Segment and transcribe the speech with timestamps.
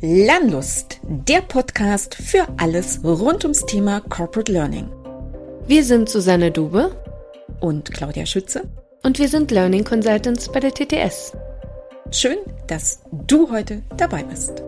[0.00, 4.88] Lernlust, der Podcast für alles rund ums Thema Corporate Learning.
[5.66, 6.92] Wir sind Susanne Dube
[7.58, 8.62] und Claudia Schütze
[9.02, 11.32] und wir sind Learning Consultants bei der TTS.
[12.12, 12.36] Schön,
[12.68, 14.62] dass du heute dabei bist.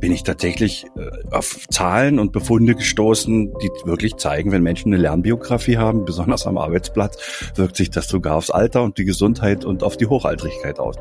[0.00, 5.00] bin ich tatsächlich äh, auf Zahlen und Befunde gestoßen, die wirklich zeigen, wenn Menschen eine
[5.00, 9.84] Lernbiografie haben, besonders am Arbeitsplatz, wirkt sich das sogar aufs Alter und die Gesundheit und
[9.84, 10.96] auf die Hochaltrigkeit aus.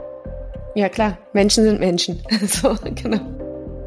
[0.75, 2.21] Ja klar, Menschen sind Menschen.
[2.47, 3.19] so, genau.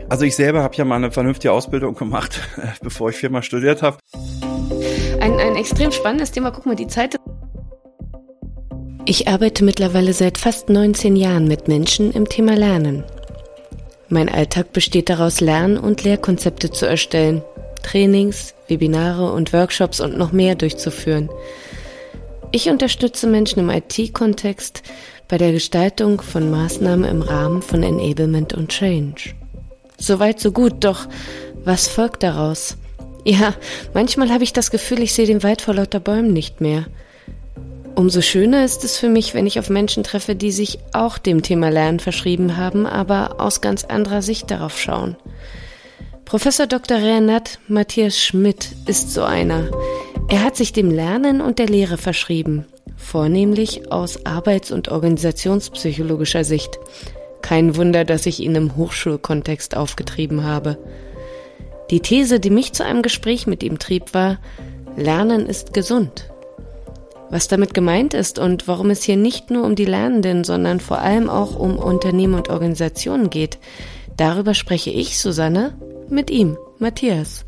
[0.09, 2.41] Also ich selber habe ja mal eine vernünftige Ausbildung gemacht,
[2.83, 3.99] bevor ich viermal studiert habe.
[5.21, 6.51] Ein, ein extrem spannendes Thema.
[6.51, 7.17] Guck mal, die Zeit.
[9.07, 13.05] Ich arbeite mittlerweile seit fast 19 Jahren mit Menschen im Thema Lernen.
[14.09, 17.43] Mein Alltag besteht daraus, Lern- und Lehrkonzepte zu erstellen,
[17.83, 21.31] Trainings, Webinare und Workshops und noch mehr durchzuführen.
[22.53, 24.83] Ich unterstütze Menschen im IT-Kontext
[25.29, 29.35] bei der Gestaltung von Maßnahmen im Rahmen von Enablement und Change.
[29.99, 31.07] Soweit so gut, doch
[31.65, 32.77] was folgt daraus?
[33.25, 33.55] Ja,
[33.95, 36.85] manchmal habe ich das Gefühl, ich sehe den Wald vor lauter Bäumen nicht mehr.
[37.95, 41.43] Umso schöner ist es für mich, wenn ich auf Menschen treffe, die sich auch dem
[41.43, 45.17] Thema Lernen verschrieben haben, aber aus ganz anderer Sicht darauf schauen.
[46.25, 46.99] Professor Dr.
[46.99, 49.71] Renat Matthias Schmidt ist so einer.
[50.29, 52.67] Er hat sich dem Lernen und der Lehre verschrieben,
[53.05, 56.79] vornehmlich aus arbeits- und organisationspsychologischer Sicht.
[57.43, 60.79] Kein Wunder, dass ich ihn im Hochschulkontext aufgetrieben habe.
[61.91, 64.39] Die These, die mich zu einem Gespräch mit ihm trieb, war,
[64.97, 66.31] Lernen ist gesund.
[67.31, 70.99] Was damit gemeint ist und warum es hier nicht nur um die Lernenden, sondern vor
[70.99, 73.59] allem auch um Unternehmen und Organisationen geht,
[74.17, 75.77] darüber spreche ich, Susanne,
[76.09, 77.45] mit ihm, Matthias.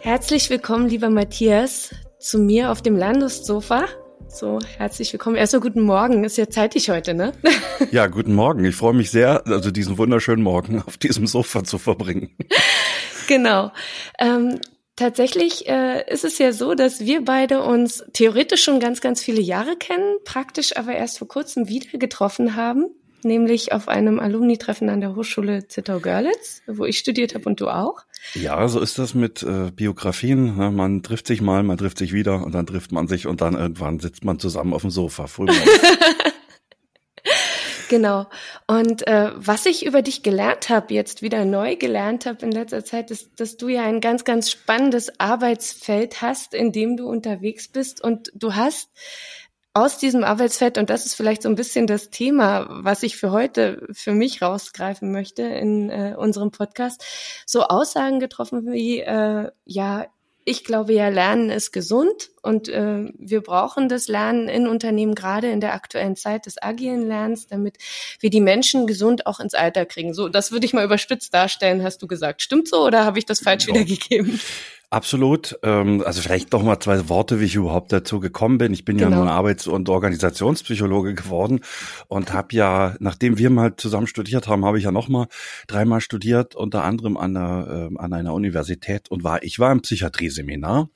[0.00, 1.90] Herzlich willkommen, lieber Matthias,
[2.26, 3.86] zu mir auf dem Landessofa.
[4.28, 5.36] So, herzlich willkommen.
[5.36, 6.24] Erstmal guten Morgen.
[6.24, 7.32] Ist ja zeitig heute, ne?
[7.92, 8.64] Ja, guten Morgen.
[8.64, 12.36] Ich freue mich sehr, also diesen wunderschönen Morgen auf diesem Sofa zu verbringen.
[13.28, 13.70] Genau.
[14.18, 14.60] Ähm,
[14.98, 19.42] Tatsächlich äh, ist es ja so, dass wir beide uns theoretisch schon ganz, ganz viele
[19.42, 22.86] Jahre kennen, praktisch aber erst vor kurzem wieder getroffen haben,
[23.22, 28.02] nämlich auf einem Alumni-Treffen an der Hochschule Zittau-Görlitz, wo ich studiert habe und du auch.
[28.34, 30.56] Ja, so ist das mit äh, Biografien.
[30.56, 30.70] Ne?
[30.70, 33.54] Man trifft sich mal, man trifft sich wieder und dann trifft man sich und dann
[33.54, 35.26] irgendwann sitzt man zusammen auf dem Sofa.
[37.88, 38.26] Genau.
[38.66, 42.84] Und äh, was ich über dich gelernt habe, jetzt wieder neu gelernt habe in letzter
[42.84, 47.68] Zeit, ist, dass du ja ein ganz, ganz spannendes Arbeitsfeld hast, in dem du unterwegs
[47.68, 48.02] bist.
[48.02, 48.90] Und du hast
[49.76, 53.30] aus diesem Arbeitsfeld, und das ist vielleicht so ein bisschen das Thema, was ich für
[53.30, 57.04] heute für mich rausgreifen möchte in äh, unserem Podcast,
[57.44, 60.06] so Aussagen getroffen wie, äh, ja,
[60.48, 65.50] ich glaube ja, Lernen ist gesund und äh, wir brauchen das Lernen in Unternehmen gerade
[65.50, 67.76] in der aktuellen Zeit des agilen Lernens, damit
[68.20, 70.14] wir die Menschen gesund auch ins Alter kriegen.
[70.14, 72.40] So, das würde ich mal überspitzt darstellen, hast du gesagt.
[72.40, 73.74] Stimmt so oder habe ich das falsch ja.
[73.74, 74.40] wiedergegeben?
[74.88, 75.58] Absolut.
[75.64, 78.72] Ähm, also vielleicht noch mal zwei Worte, wie ich überhaupt dazu gekommen bin.
[78.72, 79.10] Ich bin genau.
[79.10, 81.60] ja nun Arbeits- und Organisationspsychologe geworden
[82.06, 85.26] und habe ja, nachdem wir mal zusammen studiert haben, habe ich ja noch mal
[85.66, 89.82] dreimal studiert, unter anderem an, der, äh, an einer Universität und war ich war im
[89.82, 90.88] Psychiatrie-Seminar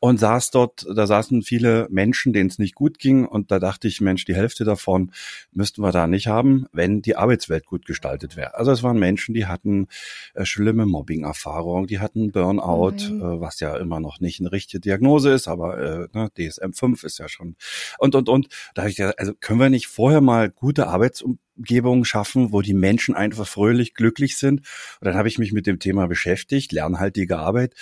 [0.00, 3.86] und saß dort, da saßen viele Menschen, denen es nicht gut ging und da dachte
[3.86, 5.12] ich, Mensch, die Hälfte davon
[5.52, 8.54] müssten wir da nicht haben, wenn die Arbeitswelt gut gestaltet wäre.
[8.54, 9.88] Also es waren Menschen, die hatten
[10.34, 13.20] äh, schlimme Mobbing-Erfahrungen, die hatten Burnout, mhm.
[13.20, 17.18] äh, was ja immer noch nicht eine richtige Diagnose ist, aber äh, ne, DSM-5 ist
[17.18, 17.56] ja schon
[17.98, 18.48] und und und.
[18.74, 22.72] Da habe ich gesagt, also können wir nicht vorher mal gute Arbeitsumgebungen schaffen, wo die
[22.72, 24.60] Menschen einfach fröhlich, glücklich sind.
[24.60, 27.74] Und dann habe ich mich mit dem Thema beschäftigt, lernhaltige Arbeit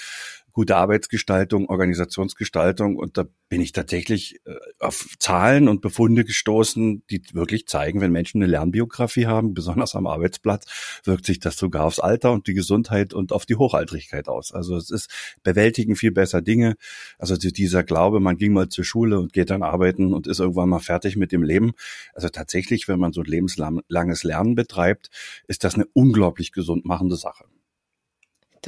[0.58, 2.96] gute Arbeitsgestaltung, Organisationsgestaltung.
[2.96, 8.10] Und da bin ich tatsächlich äh, auf Zahlen und Befunde gestoßen, die wirklich zeigen, wenn
[8.10, 12.54] Menschen eine Lernbiografie haben, besonders am Arbeitsplatz, wirkt sich das sogar aufs Alter und die
[12.54, 14.50] Gesundheit und auf die Hochaltrigkeit aus.
[14.52, 16.74] Also es ist bewältigen viel besser Dinge.
[17.20, 20.70] Also dieser Glaube, man ging mal zur Schule und geht dann arbeiten und ist irgendwann
[20.70, 21.70] mal fertig mit dem Leben.
[22.14, 25.10] Also tatsächlich, wenn man so lebenslanges Lernen betreibt,
[25.46, 27.44] ist das eine unglaublich gesund machende Sache.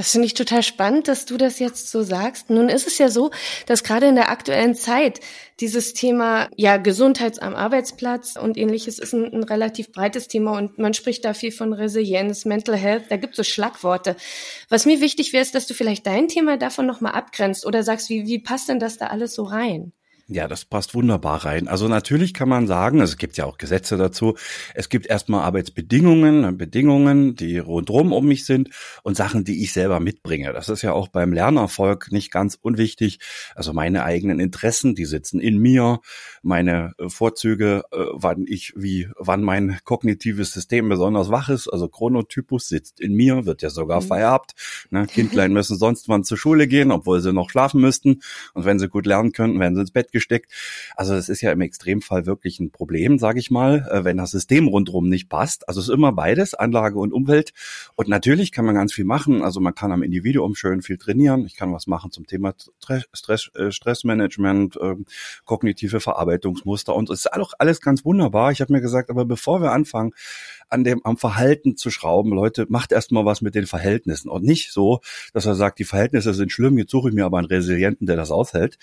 [0.00, 2.48] Das finde ich total spannend, dass du das jetzt so sagst.
[2.48, 3.30] Nun ist es ja so,
[3.66, 5.20] dass gerade in der aktuellen Zeit
[5.60, 10.78] dieses Thema ja Gesundheit am Arbeitsplatz und ähnliches ist ein, ein, relativ breites Thema und
[10.78, 14.16] man spricht da viel von Resilienz, Mental Health, da gibt es so Schlagworte.
[14.70, 18.08] Was mir wichtig wäre, ist, dass du vielleicht dein Thema davon nochmal abgrenzt oder sagst,
[18.08, 19.92] wie, wie passt denn das da alles so rein?
[20.32, 21.66] Ja, das passt wunderbar rein.
[21.66, 24.36] Also natürlich kann man sagen, es gibt ja auch Gesetze dazu,
[24.76, 28.70] es gibt erstmal Arbeitsbedingungen, Bedingungen, die rundherum um mich sind
[29.02, 30.52] und Sachen, die ich selber mitbringe.
[30.52, 33.18] Das ist ja auch beim Lernerfolg nicht ganz unwichtig.
[33.56, 35.98] Also meine eigenen Interessen, die sitzen in mir,
[36.42, 41.88] meine äh, Vorzüge, äh, wann ich, wie, wann mein kognitives System besonders wach ist, also
[41.88, 44.06] Chronotypus sitzt in mir, wird ja sogar mhm.
[44.06, 44.52] vererbt.
[44.90, 45.06] Ne?
[45.12, 48.20] Kindlein müssen sonst wann zur Schule gehen, obwohl sie noch schlafen müssten.
[48.54, 50.52] Und wenn sie gut lernen könnten, werden sie ins Bett gesteckt.
[50.96, 54.30] Also es ist ja im Extremfall wirklich ein Problem, sage ich mal, äh, wenn das
[54.30, 55.66] System rundherum nicht passt.
[55.68, 57.52] Also es ist immer beides, Anlage und Umwelt.
[57.96, 59.42] Und natürlich kann man ganz viel machen.
[59.42, 61.46] Also man kann am Individuum schön viel trainieren.
[61.46, 62.54] Ich kann was machen zum Thema
[63.12, 64.96] Stress, äh, Stressmanagement, äh,
[65.44, 68.52] kognitive Verarbeitungsmuster und es ist auch alles ganz wunderbar.
[68.52, 70.12] Ich habe mir gesagt, aber bevor wir anfangen,
[70.70, 72.32] an dem am Verhalten zu schrauben.
[72.32, 75.00] Leute, macht erstmal was mit den Verhältnissen und nicht so,
[75.32, 78.16] dass er sagt, die Verhältnisse sind schlimm, jetzt suche ich mir aber einen Resilienten, der
[78.16, 78.78] das aushält.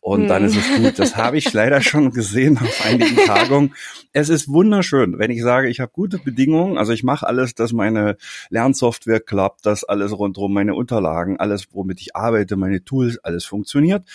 [0.00, 0.28] Und hm.
[0.28, 0.81] dann ist es gut.
[0.90, 3.74] Das habe ich leider schon gesehen auf einigen Tagungen.
[4.12, 6.78] Es ist wunderschön, wenn ich sage, ich habe gute Bedingungen.
[6.78, 8.16] Also ich mache alles, dass meine
[8.50, 14.06] Lernsoftware klappt, dass alles rundherum, meine Unterlagen, alles, womit ich arbeite, meine Tools, alles funktioniert.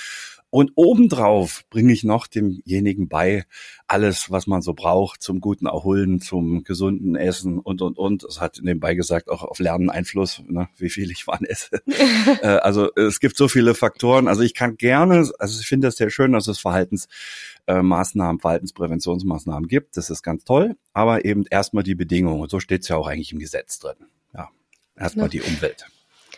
[0.49, 3.45] Und obendrauf bringe ich noch demjenigen bei
[3.85, 8.23] alles, was man so braucht zum guten Erholen, zum gesunden Essen und, und, und.
[8.23, 11.81] Es hat nebenbei gesagt auch auf Lernen Einfluss, ne, wie viel ich wann esse.
[12.41, 14.29] äh, also es gibt so viele Faktoren.
[14.29, 19.67] Also ich kann gerne, also ich finde das sehr schön, dass es Verhaltensmaßnahmen, äh, Verhaltenspräventionsmaßnahmen
[19.67, 19.97] gibt.
[19.97, 20.77] Das ist ganz toll.
[20.93, 22.47] Aber eben erstmal die Bedingungen.
[22.47, 23.97] So steht es ja auch eigentlich im Gesetz drin.
[24.33, 24.49] Ja,
[24.95, 25.29] erstmal ja.
[25.29, 25.87] die Umwelt.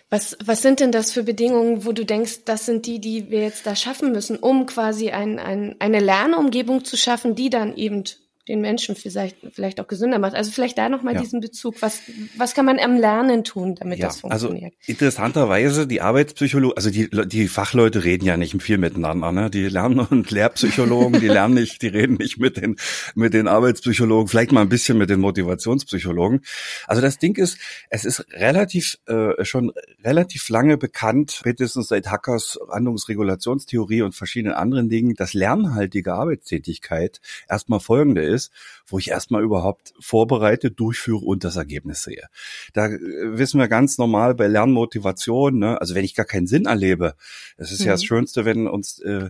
[0.10, 3.42] Was, was sind denn das für Bedingungen, wo du denkst, das sind die, die wir
[3.42, 8.04] jetzt da schaffen müssen, um quasi ein, ein, eine Lernumgebung zu schaffen, die dann eben
[8.50, 10.34] den Menschen vielleicht, vielleicht auch gesünder macht.
[10.34, 11.22] Also vielleicht da nochmal ja.
[11.22, 11.82] diesen Bezug.
[11.82, 12.02] Was,
[12.36, 14.74] was kann man am Lernen tun, damit ja, das also funktioniert?
[14.80, 19.32] Also interessanterweise, die Arbeitspsychologen, also die, die Fachleute reden ja nicht viel miteinander.
[19.32, 19.50] Ne?
[19.52, 22.76] Die Lernen- und Lehrpsychologen, die lernen nicht, die reden nicht mit den,
[23.14, 26.42] mit den Arbeitspsychologen, vielleicht mal ein bisschen mit den Motivationspsychologen.
[26.88, 27.60] Also das Ding ist,
[27.92, 29.72] es ist relativ, äh, schon
[30.04, 37.80] relativ lange bekannt, spätestens seit Hackers Handlungsregulationstheorie und verschiedenen anderen Dingen, dass lernhaltige Arbeitstätigkeit erstmal
[37.80, 38.52] folgende ist ist,
[38.92, 42.28] wo ich erstmal überhaupt vorbereite, durchführe und das Ergebnis sehe.
[42.74, 43.00] Da äh,
[43.38, 45.80] wissen wir ganz normal bei Lernmotivation, ne?
[45.80, 47.16] also wenn ich gar keinen Sinn erlebe,
[47.58, 47.88] das ist mhm.
[47.88, 48.08] ja das mhm.
[48.08, 49.30] Schönste, wenn uns äh,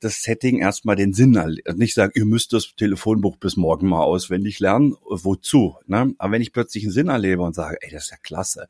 [0.00, 1.76] das Setting erstmal den Sinn erlebt.
[1.76, 5.76] Nicht sagen, ihr müsst das Telefonbuch bis morgen mal auswendig lernen, wozu?
[5.86, 6.14] Ne?
[6.18, 8.68] Aber wenn ich plötzlich einen Sinn erlebe und sage, ey, das ist ja klasse.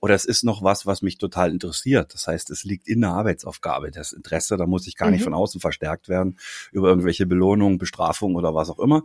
[0.00, 2.14] Oder es ist noch was, was mich total interessiert.
[2.14, 3.90] Das heißt, es liegt in der Arbeitsaufgabe.
[3.90, 5.14] Das Interesse, da muss ich gar mhm.
[5.14, 6.38] nicht von außen verstärkt werden
[6.72, 9.02] über irgendwelche Belohnungen, Bestrafungen oder was auch immer.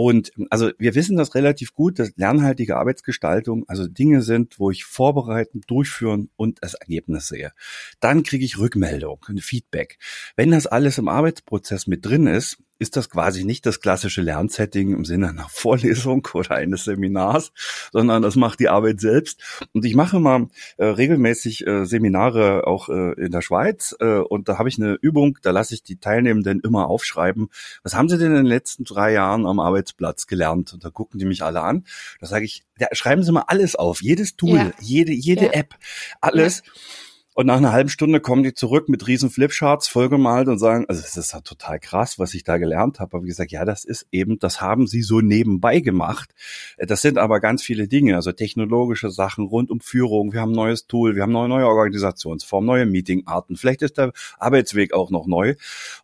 [0.00, 4.84] Und also wir wissen das relativ gut, dass lernhaltige Arbeitsgestaltung also Dinge sind, wo ich
[4.84, 7.50] vorbereiten, durchführen und das Ergebnis sehe.
[7.98, 9.98] Dann kriege ich Rückmeldung, Feedback.
[10.36, 14.92] Wenn das alles im Arbeitsprozess mit drin ist, ist das quasi nicht das klassische Lernsetting
[14.92, 17.52] im Sinne einer Vorlesung oder eines Seminars,
[17.92, 19.42] sondern das macht die Arbeit selbst.
[19.72, 24.48] Und ich mache mal äh, regelmäßig äh, Seminare auch äh, in der Schweiz äh, und
[24.48, 27.48] da habe ich eine Übung, da lasse ich die Teilnehmenden immer aufschreiben,
[27.82, 30.72] was haben sie denn in den letzten drei Jahren am Arbeitsplatz gelernt?
[30.72, 31.84] Und da gucken die mich alle an.
[32.20, 34.72] Da sage ich, da schreiben sie mal alles auf, jedes Tool, ja.
[34.80, 35.52] jede, jede ja.
[35.52, 35.74] App,
[36.20, 36.62] alles.
[36.64, 36.72] Ja.
[37.38, 41.00] Und nach einer halben Stunde kommen die zurück mit riesen Flipcharts vollgemalt und sagen, also
[41.04, 43.16] es ist ja total krass, was ich da gelernt habe.
[43.16, 46.34] Aber wie gesagt, ja, das ist eben, das haben sie so nebenbei gemacht.
[46.78, 50.32] Das sind aber ganz viele Dinge, also technologische Sachen rund um Führung.
[50.32, 53.54] Wir haben ein neues Tool, wir haben neue, neue Organisationsformen, neue Meetingarten.
[53.54, 54.10] Vielleicht ist der
[54.40, 55.54] Arbeitsweg auch noch neu.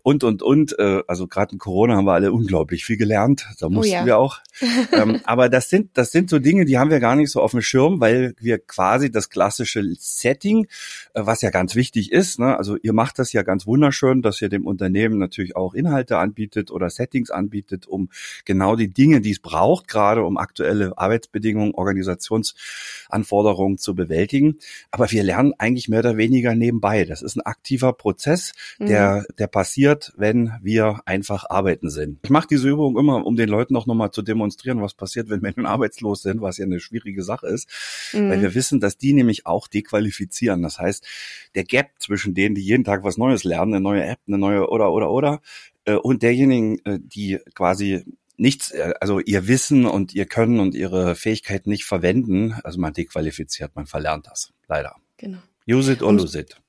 [0.05, 0.79] Und, und, und.
[0.79, 3.49] Äh, Also gerade in Corona haben wir alle unglaublich viel gelernt.
[3.59, 4.07] Da oh mussten oh ja.
[4.07, 4.39] wir auch.
[4.93, 7.51] ähm, aber das sind, das sind so Dinge, die haben wir gar nicht so auf
[7.51, 10.69] dem Schirm, weil wir quasi das klassische Setting
[11.13, 12.39] äh, was ja ganz wichtig ist.
[12.39, 12.57] Ne?
[12.57, 16.71] Also ihr macht das ja ganz wunderschön, dass ihr dem Unternehmen natürlich auch Inhalte anbietet
[16.71, 18.09] oder Settings anbietet, um
[18.45, 24.59] genau die Dinge, die es braucht, gerade um aktuelle Arbeitsbedingungen, Organisationsanforderungen zu bewältigen.
[24.91, 27.05] Aber wir lernen eigentlich mehr oder weniger nebenbei.
[27.05, 29.37] Das ist ein aktiver Prozess, der, mhm.
[29.39, 32.19] der passiert, wenn wir einfach arbeiten sind.
[32.23, 35.41] Ich mache diese Übung immer, um den Leuten auch nochmal zu demonstrieren, was passiert, wenn
[35.41, 37.69] Menschen arbeitslos sind, was ja eine schwierige Sache ist,
[38.13, 38.31] mhm.
[38.31, 40.63] weil wir wissen, dass die nämlich auch dequalifizieren.
[40.63, 41.07] Das heißt,
[41.55, 44.69] der Gap zwischen denen, die jeden Tag was Neues lernen, eine neue App, eine neue
[44.69, 45.41] oder oder oder,
[45.85, 48.05] äh, und derjenigen, äh, die quasi
[48.37, 52.93] nichts, äh, also ihr Wissen und ihr Können und ihre Fähigkeiten nicht verwenden, also man
[52.93, 54.97] dequalifiziert, man verlernt das, leider.
[55.17, 55.39] Genau.
[55.69, 56.61] Use it or lose it.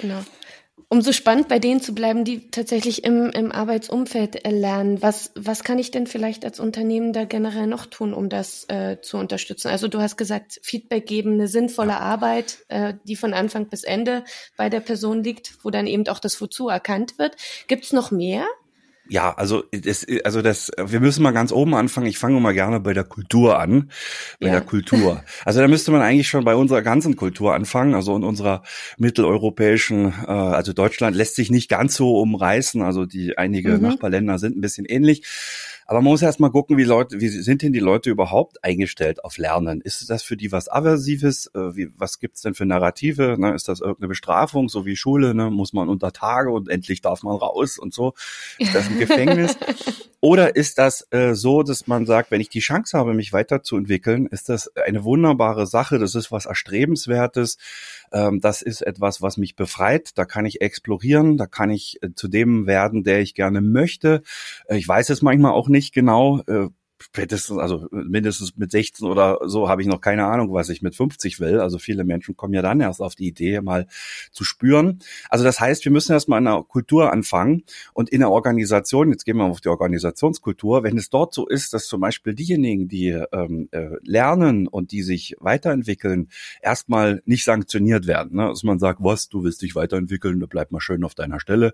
[0.00, 0.24] Genau.
[0.88, 5.00] Umso spannend bei denen zu bleiben, die tatsächlich im, im Arbeitsumfeld lernen.
[5.00, 9.00] Was, was kann ich denn vielleicht als Unternehmen da generell noch tun, um das äh,
[9.00, 9.68] zu unterstützen?
[9.68, 14.24] Also du hast gesagt, Feedback geben, eine sinnvolle Arbeit, äh, die von Anfang bis Ende
[14.56, 17.36] bei der Person liegt, wo dann eben auch das Wozu erkannt wird.
[17.68, 18.46] Gibt es noch mehr?
[19.08, 22.06] Ja, also das, also das, wir müssen mal ganz oben anfangen.
[22.06, 23.90] Ich fange mal gerne bei der Kultur an,
[24.40, 24.52] bei ja.
[24.54, 25.22] der Kultur.
[25.44, 27.94] Also da müsste man eigentlich schon bei unserer ganzen Kultur anfangen.
[27.94, 28.62] Also in unserer
[28.96, 32.80] mitteleuropäischen, äh, also Deutschland lässt sich nicht ganz so umreißen.
[32.82, 33.82] Also die einige mhm.
[33.82, 35.26] Nachbarländer sind ein bisschen ähnlich.
[35.86, 39.24] Aber man muss erst mal gucken, wie Leute, wie sind denn die Leute überhaupt eingestellt
[39.24, 39.80] auf Lernen?
[39.80, 41.50] Ist das für die was Aversives?
[41.54, 43.36] Äh, wie, was gibt's denn für Narrative?
[43.38, 43.54] Ne?
[43.54, 45.34] Ist das irgendeine Bestrafung, so wie Schule?
[45.34, 45.50] Ne?
[45.50, 48.14] Muss man unter Tage und endlich darf man raus und so?
[48.58, 49.56] Ist das ein Gefängnis?
[50.24, 54.26] Oder ist das äh, so, dass man sagt, wenn ich die Chance habe, mich weiterzuentwickeln,
[54.26, 57.58] ist das eine wunderbare Sache, das ist was Erstrebenswertes,
[58.12, 62.10] ähm, das ist etwas, was mich befreit, da kann ich explorieren, da kann ich äh,
[62.14, 64.22] zu dem werden, der ich gerne möchte.
[64.66, 66.68] Äh, ich weiß es manchmal auch nicht genau, äh,
[67.02, 70.94] spätestens, also mindestens mit 16 oder so habe ich noch keine Ahnung, was ich mit
[70.94, 71.60] 50 will.
[71.60, 73.86] Also viele Menschen kommen ja dann erst auf die Idee, mal
[74.30, 75.00] zu spüren.
[75.28, 79.24] Also das heißt, wir müssen erstmal in der Kultur anfangen und in der Organisation, jetzt
[79.24, 83.08] gehen wir auf die Organisationskultur, wenn es dort so ist, dass zum Beispiel diejenigen, die
[83.32, 86.28] ähm, äh, lernen und die sich weiterentwickeln,
[86.60, 88.36] erstmal nicht sanktioniert werden.
[88.36, 88.48] Ne?
[88.48, 91.72] Dass man sagt, was, du willst dich weiterentwickeln, du bleib mal schön auf deiner Stelle,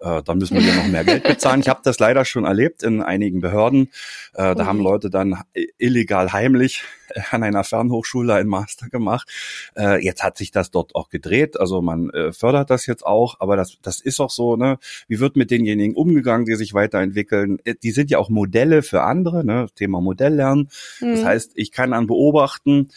[0.00, 1.60] äh, dann müssen wir dir noch mehr Geld bezahlen.
[1.60, 3.90] Ich habe das leider schon erlebt in einigen Behörden.
[4.34, 5.42] Äh, da haben Leute dann
[5.78, 6.82] illegal heimlich
[7.30, 9.28] an einer Fernhochschule einen Master gemacht.
[9.76, 11.58] Äh, jetzt hat sich das dort auch gedreht.
[11.58, 14.78] Also man äh, fördert das jetzt auch, aber das, das ist auch so, ne?
[15.08, 17.58] Wie wird mit denjenigen umgegangen, die sich weiterentwickeln?
[17.64, 19.66] Äh, die sind ja auch Modelle für andere, ne?
[19.74, 20.68] Thema Modelllernen.
[21.00, 21.14] Mhm.
[21.14, 22.88] Das heißt, ich kann dann beobachten,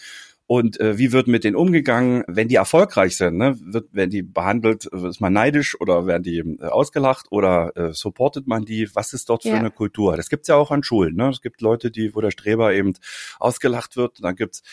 [0.50, 3.36] und äh, wie wird mit denen umgegangen, wenn die erfolgreich sind?
[3.36, 3.56] Ne?
[3.62, 8.48] Wird, werden die behandelt, ist man neidisch oder werden die äh, ausgelacht oder äh, supportet
[8.48, 8.88] man die?
[8.96, 9.52] Was ist dort ja.
[9.52, 10.16] für eine Kultur?
[10.16, 11.14] Das gibt's ja auch an Schulen.
[11.14, 11.28] Ne?
[11.28, 12.94] Es gibt Leute, die, wo der Streber eben
[13.38, 14.24] ausgelacht wird.
[14.24, 14.64] Dann gibt's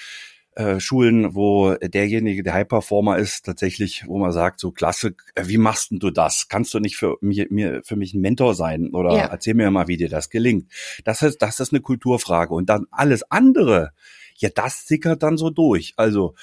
[0.56, 5.44] äh, Schulen, wo derjenige, der High Performer ist, tatsächlich, wo man sagt, so klasse, äh,
[5.46, 6.48] wie machst denn du das?
[6.48, 9.26] Kannst du nicht für mir, mir für mich ein Mentor sein oder ja.
[9.26, 10.72] erzähl mir mal, wie dir das gelingt?
[11.04, 12.56] Das ist, das ist eine Kulturfrage.
[12.56, 13.92] Und dann alles andere,
[14.38, 15.94] ja, das sickert dann so durch.
[15.98, 16.36] Also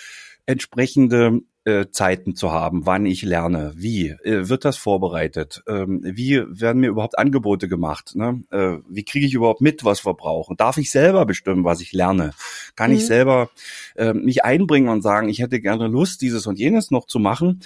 [0.47, 6.43] entsprechende äh, Zeiten zu haben, wann ich lerne, wie äh, wird das vorbereitet, ähm, wie
[6.47, 8.43] werden mir überhaupt Angebote gemacht, ne?
[8.51, 11.93] äh, wie kriege ich überhaupt mit, was wir brauchen, darf ich selber bestimmen, was ich
[11.93, 12.33] lerne,
[12.77, 12.99] kann mhm.
[12.99, 13.49] ich selber
[13.97, 17.61] äh, mich einbringen und sagen, ich hätte gerne Lust, dieses und jenes noch zu machen.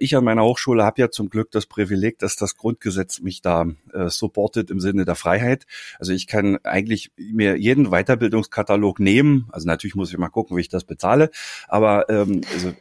[0.00, 3.66] Ich an meiner Hochschule habe ja zum Glück das Privileg, dass das Grundgesetz mich da
[4.06, 5.66] supportet im Sinne der Freiheit.
[5.98, 10.62] Also ich kann eigentlich mir jeden Weiterbildungskatalog nehmen, also natürlich muss ich mal gucken, wie
[10.62, 11.30] ich das bezahle,
[11.68, 12.72] aber ähm, also,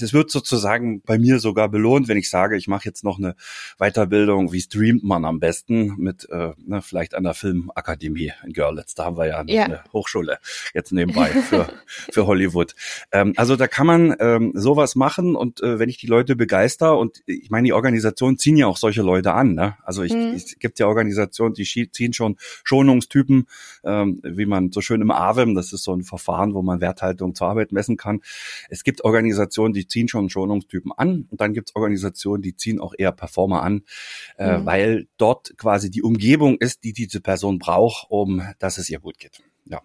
[0.00, 3.18] äh, es wird sozusagen bei mir sogar belohnt, wenn ich sage, ich mache jetzt noch
[3.18, 3.34] eine
[3.78, 8.94] Weiterbildung, wie streamt man am besten mit äh, ne, vielleicht an der Filmakademie in Görlitz.
[8.94, 9.64] Da haben wir ja, ja.
[9.64, 10.38] eine Hochschule
[10.72, 11.68] jetzt nebenbei für,
[12.12, 12.74] für Hollywood.
[13.12, 16.98] Ähm, also da kann man ähm, sowas machen und äh, wenn ich die Leute begeister
[16.98, 19.54] und ich meine, die Organisationen ziehen ja auch solche Leute an.
[19.54, 19.76] Ne?
[19.84, 20.34] Also ich, mhm.
[20.34, 23.46] es gibt ja Organisationen, die ziehen schon Schonungstypen,
[23.84, 27.34] ähm, wie man so schön im AWEM, das ist so ein Verfahren, wo man Werthaltung
[27.34, 28.20] zur Arbeit messen kann.
[28.68, 32.80] Es gibt Organisationen, die ziehen schon Schonungstypen an und dann gibt es Organisationen, die ziehen
[32.80, 33.82] auch eher Performer an,
[34.38, 34.66] äh, mhm.
[34.66, 39.18] weil dort quasi die Umgebung ist, die diese Person braucht, um dass es ihr gut
[39.18, 39.42] geht.
[39.66, 39.80] Ja.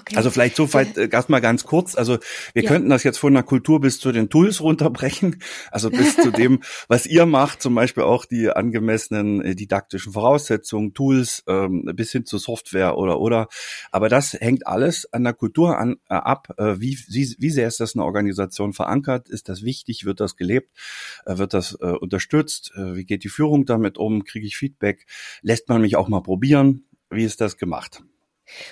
[0.00, 0.16] Okay.
[0.16, 1.94] Also vielleicht so weit äh, erstmal ganz kurz.
[1.94, 2.18] Also
[2.52, 2.68] wir ja.
[2.68, 5.42] könnten das jetzt von der Kultur bis zu den Tools runterbrechen.
[5.70, 10.94] Also bis zu dem, was ihr macht, zum Beispiel auch die angemessenen äh, didaktischen Voraussetzungen,
[10.94, 13.48] Tools, ähm, bis hin zu Software oder oder.
[13.90, 16.48] Aber das hängt alles an der Kultur an, äh, ab.
[16.58, 19.28] Äh, wie, wie, wie sehr ist das eine Organisation verankert?
[19.28, 20.04] Ist das wichtig?
[20.04, 20.76] Wird das gelebt?
[21.24, 22.72] Äh, wird das äh, unterstützt?
[22.76, 24.24] Äh, wie geht die Führung damit um?
[24.24, 25.06] Kriege ich Feedback?
[25.42, 26.84] Lässt man mich auch mal probieren?
[27.10, 28.02] Wie ist das gemacht?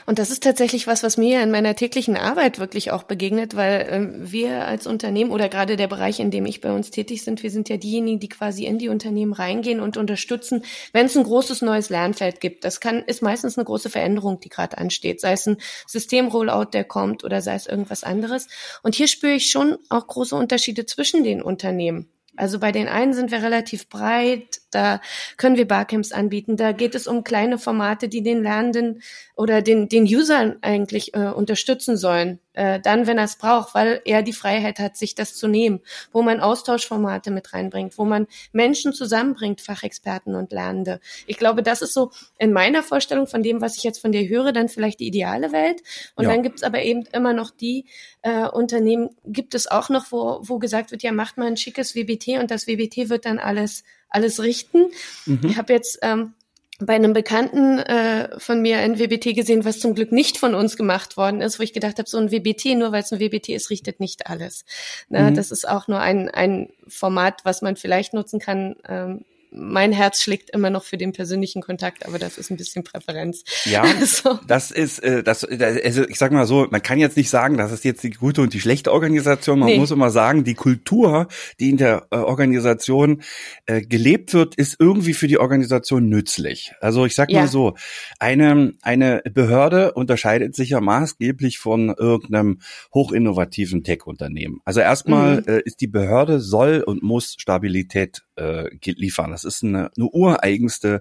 [0.06, 3.80] Und das ist tatsächlich was, was mir in meiner täglichen Arbeit wirklich auch begegnet, weil
[3.80, 7.42] äh, wir als Unternehmen oder gerade der Bereich, in dem ich bei uns tätig sind,
[7.42, 11.24] wir sind ja diejenigen, die quasi in die Unternehmen reingehen und unterstützen, wenn es ein
[11.24, 12.64] großes neues Lernfeld gibt.
[12.64, 16.84] Das kann ist meistens eine große Veränderung, die gerade ansteht, sei es ein Systemrollout, der
[16.84, 18.48] kommt oder sei es irgendwas anderes.
[18.82, 22.08] Und hier spüre ich schon auch große Unterschiede zwischen den Unternehmen.
[22.36, 25.00] Also bei den einen sind wir relativ breit, da
[25.36, 26.56] können wir Barcamps anbieten.
[26.56, 29.02] Da geht es um kleine Formate, die den Lernenden
[29.36, 32.38] oder den, den Usern eigentlich äh, unterstützen sollen.
[32.52, 35.80] äh, dann, wenn er es braucht, weil er die Freiheit hat, sich das zu nehmen,
[36.12, 41.00] wo man Austauschformate mit reinbringt, wo man Menschen zusammenbringt, Fachexperten und Lernende.
[41.26, 44.28] Ich glaube, das ist so in meiner Vorstellung von dem, was ich jetzt von dir
[44.28, 45.82] höre, dann vielleicht die ideale Welt.
[46.14, 46.30] Und ja.
[46.30, 47.86] dann gibt es aber eben immer noch die
[48.22, 51.96] äh, Unternehmen, gibt es auch noch, wo, wo gesagt wird, ja, macht mal ein schickes
[51.96, 53.82] WBT und das WBT wird dann alles
[54.14, 54.92] alles richten.
[55.26, 55.40] Mhm.
[55.42, 56.34] Ich habe jetzt ähm,
[56.80, 60.76] bei einem Bekannten äh, von mir ein WBT gesehen, was zum Glück nicht von uns
[60.76, 63.50] gemacht worden ist, wo ich gedacht habe, so ein WBT, nur weil es ein WBT
[63.50, 64.64] ist, richtet nicht alles.
[65.08, 65.30] Ne?
[65.30, 65.34] Mhm.
[65.34, 70.20] Das ist auch nur ein, ein Format, was man vielleicht nutzen kann, ähm, mein Herz
[70.20, 73.44] schlägt immer noch für den persönlichen Kontakt, aber das ist ein bisschen Präferenz.
[73.64, 74.38] Ja, so.
[74.46, 75.44] das ist äh, das.
[75.44, 78.42] Also ich sag mal so, man kann jetzt nicht sagen, das ist jetzt die gute
[78.42, 79.58] und die schlechte Organisation.
[79.58, 79.78] Man nee.
[79.78, 81.28] muss immer sagen, die Kultur,
[81.60, 83.22] die in der äh, Organisation
[83.66, 86.72] äh, gelebt wird, ist irgendwie für die Organisation nützlich.
[86.80, 87.42] Also ich sag ja.
[87.42, 87.74] mal so,
[88.18, 92.60] eine eine Behörde unterscheidet sich ja maßgeblich von irgendeinem
[92.92, 94.60] hochinnovativen Tech-Unternehmen.
[94.64, 95.48] Also erstmal mhm.
[95.48, 99.30] äh, ist die Behörde soll und muss Stabilität äh, liefern.
[99.30, 101.00] Das ist eine, eine ureigenste,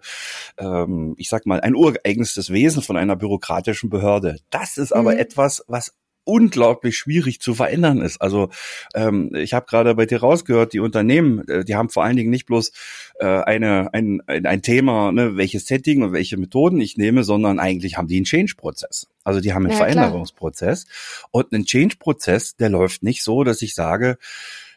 [0.58, 4.38] ähm, ich sag mal, ein ureigenstes Wesen von einer bürokratischen Behörde.
[4.50, 5.20] Das ist aber mhm.
[5.20, 5.94] etwas, was
[6.26, 8.22] unglaublich schwierig zu verändern ist.
[8.22, 8.50] Also
[8.94, 12.30] ähm, ich habe gerade bei dir rausgehört, die Unternehmen, äh, die haben vor allen Dingen
[12.30, 12.72] nicht bloß
[13.20, 17.60] äh, eine, ein, ein, ein Thema, ne, welches Setting und welche Methoden ich nehme, sondern
[17.60, 19.08] eigentlich haben die einen Change-Prozess.
[19.24, 20.86] Also die haben einen ja, Veränderungsprozess.
[20.86, 21.30] Klar.
[21.32, 24.18] Und ein Change-Prozess, der läuft nicht so, dass ich sage,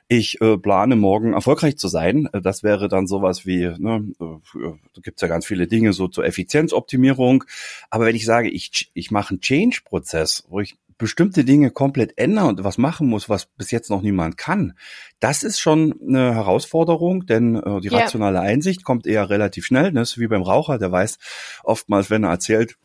[0.09, 2.29] ich äh, plane morgen erfolgreich zu sein.
[2.33, 4.59] Äh, das wäre dann sowas wie, ne, äh,
[4.95, 7.45] da gibt's ja ganz viele Dinge so zur Effizienzoptimierung.
[7.91, 12.49] Aber wenn ich sage, ich, ich mache einen Change-Prozess, wo ich bestimmte Dinge komplett ändern
[12.49, 14.75] und was machen muss, was bis jetzt noch niemand kann,
[15.21, 18.43] das ist schon eine Herausforderung, denn äh, die rationale ja.
[18.43, 19.93] Einsicht kommt eher relativ schnell.
[19.93, 20.01] Ne?
[20.01, 21.19] Das ist wie beim Raucher, der weiß
[21.65, 22.77] oftmals, wenn er erzählt,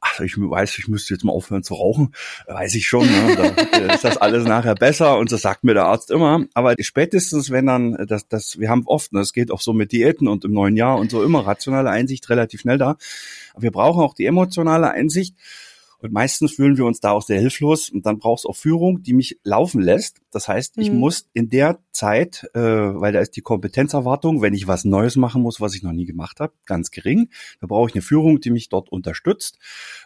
[0.00, 2.12] ach, ich weiß, ich müsste jetzt mal aufhören zu rauchen,
[2.46, 3.54] weiß ich schon, ne?
[3.72, 6.44] da ist das alles nachher besser und das sagt mir der Arzt immer.
[6.54, 9.92] Aber spätestens, wenn dann, das, das, wir haben oft, ne, das geht auch so mit
[9.92, 12.96] Diäten und im neuen Jahr und so immer rationale Einsicht relativ schnell da.
[13.52, 15.36] Aber wir brauchen auch die emotionale Einsicht.
[16.02, 17.90] Und meistens fühlen wir uns da auch sehr hilflos.
[17.90, 20.20] Und dann brauchst auch Führung, die mich laufen lässt.
[20.30, 20.98] Das heißt, ich mhm.
[20.98, 25.42] muss in der Zeit, äh, weil da ist die Kompetenzerwartung, wenn ich was Neues machen
[25.42, 27.28] muss, was ich noch nie gemacht habe, ganz gering.
[27.60, 29.58] Da brauche ich eine Führung, die mich dort unterstützt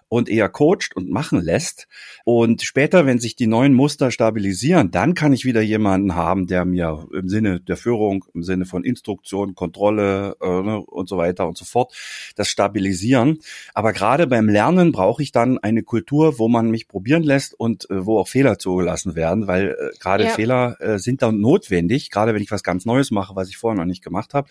[0.08, 1.86] und eher coacht und machen lässt.
[2.24, 6.64] Und später, wenn sich die neuen Muster stabilisieren, dann kann ich wieder jemanden haben, der
[6.64, 11.46] mir im Sinne der Führung, im Sinne von Instruktion, Kontrolle äh, ne, und so weiter
[11.46, 11.94] und so fort,
[12.36, 13.38] das stabilisieren.
[13.74, 17.88] Aber gerade beim Lernen brauche ich dann eine Kultur, wo man mich probieren lässt und
[17.91, 20.31] äh, wo auch Fehler zugelassen werden, weil äh, gerade ja.
[20.31, 23.79] Fehler äh, sind dann notwendig, gerade wenn ich was ganz Neues mache, was ich vorher
[23.79, 24.49] noch nicht gemacht habe.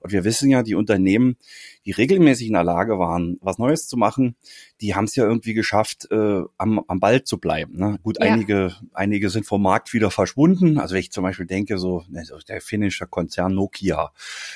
[0.00, 1.36] Und wir wissen ja, die Unternehmen,
[1.84, 4.36] die regelmäßig in der Lage waren, was Neues zu machen,
[4.80, 7.76] die haben es ja irgendwie geschafft, äh, am, am Ball zu bleiben.
[7.76, 7.98] Ne?
[8.02, 8.32] Gut, ja.
[8.32, 10.78] einige, einige sind vom Markt wieder verschwunden.
[10.78, 14.12] Also wenn ich zum Beispiel denke, so ne, der finnische Konzern Nokia,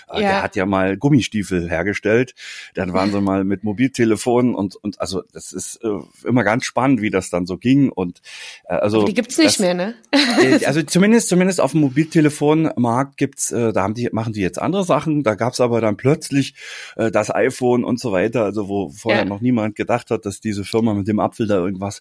[0.09, 0.29] äh, ja.
[0.29, 2.35] der hat ja mal Gummistiefel hergestellt.
[2.75, 5.89] Dann waren sie mal mit Mobiltelefonen und, und also das ist äh,
[6.25, 7.91] immer ganz spannend, wie das dann so ging.
[7.91, 8.21] Und
[8.69, 9.95] äh, also Aber die gibt's nicht das, mehr, ne?
[10.13, 14.61] Äh, also zumindest, zumindest auf dem Mobiltelefonmarkt gibt's, äh, da haben die, machen die jetzt
[14.61, 15.23] andere Sachen.
[15.23, 16.55] Da gab's aber dann plötzlich
[16.97, 19.29] äh, das iPhone und so weiter, also wo vorher ja.
[19.29, 22.01] noch niemand gedacht hat, dass diese Firma mit dem Apfel da irgendwas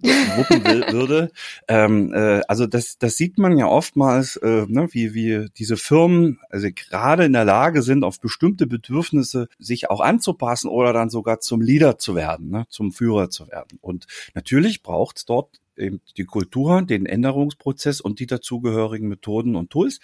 [0.00, 1.30] wuppen will, würde.
[1.68, 6.38] Ähm, äh, also das, das sieht man ja oftmals, äh, ne, wie, wie diese Firmen
[6.50, 11.40] also gerade in der Lage sind, auf bestimmte Bedürfnisse sich auch anzupassen oder dann sogar
[11.40, 13.55] zum Leader zu werden, ne, zum Führer zu werden.
[13.80, 19.70] Und natürlich braucht es dort eben die Kultur, den Änderungsprozess und die dazugehörigen Methoden und
[19.70, 20.00] Tools.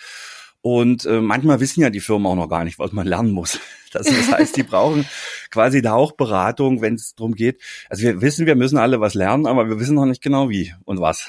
[0.61, 3.59] Und äh, manchmal wissen ja die Firmen auch noch gar nicht, was man lernen muss.
[3.93, 5.05] Das, das heißt, die brauchen
[5.51, 7.61] quasi da auch Beratung, wenn es darum geht.
[7.91, 10.73] Also wir wissen, wir müssen alle was lernen, aber wir wissen noch nicht genau wie
[10.87, 11.29] und was.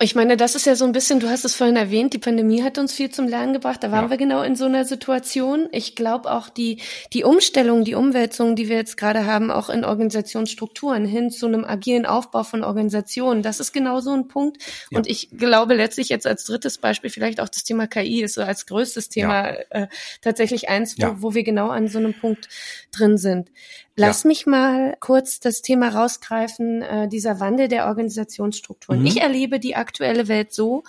[0.00, 2.62] Ich meine, das ist ja so ein bisschen, du hast es vorhin erwähnt, die Pandemie
[2.62, 3.82] hat uns viel zum Lernen gebracht.
[3.82, 4.10] Da waren ja.
[4.10, 5.68] wir genau in so einer Situation.
[5.72, 6.80] Ich glaube auch die,
[7.12, 11.64] die Umstellung, die Umwälzung, die wir jetzt gerade haben, auch in Organisationsstrukturen hin zu einem
[11.64, 14.62] agilen Aufbau von Organisationen, das ist genau so ein Punkt.
[14.90, 14.98] Ja.
[14.98, 18.42] Und ich glaube letztlich jetzt als drittes Beispiel vielleicht auch das Thema KI ist so
[18.42, 19.58] als größtes Thema ja.
[19.70, 19.88] äh,
[20.22, 22.48] tatsächlich eins, wo, wo wir genau an so einem Punkt
[22.92, 23.50] drin sind.
[23.98, 24.28] Lass ja.
[24.28, 29.00] mich mal kurz das Thema rausgreifen, äh, dieser Wandel der Organisationsstrukturen.
[29.00, 29.06] Mhm.
[29.06, 30.84] Ich erlebe die aktuelle Welt so,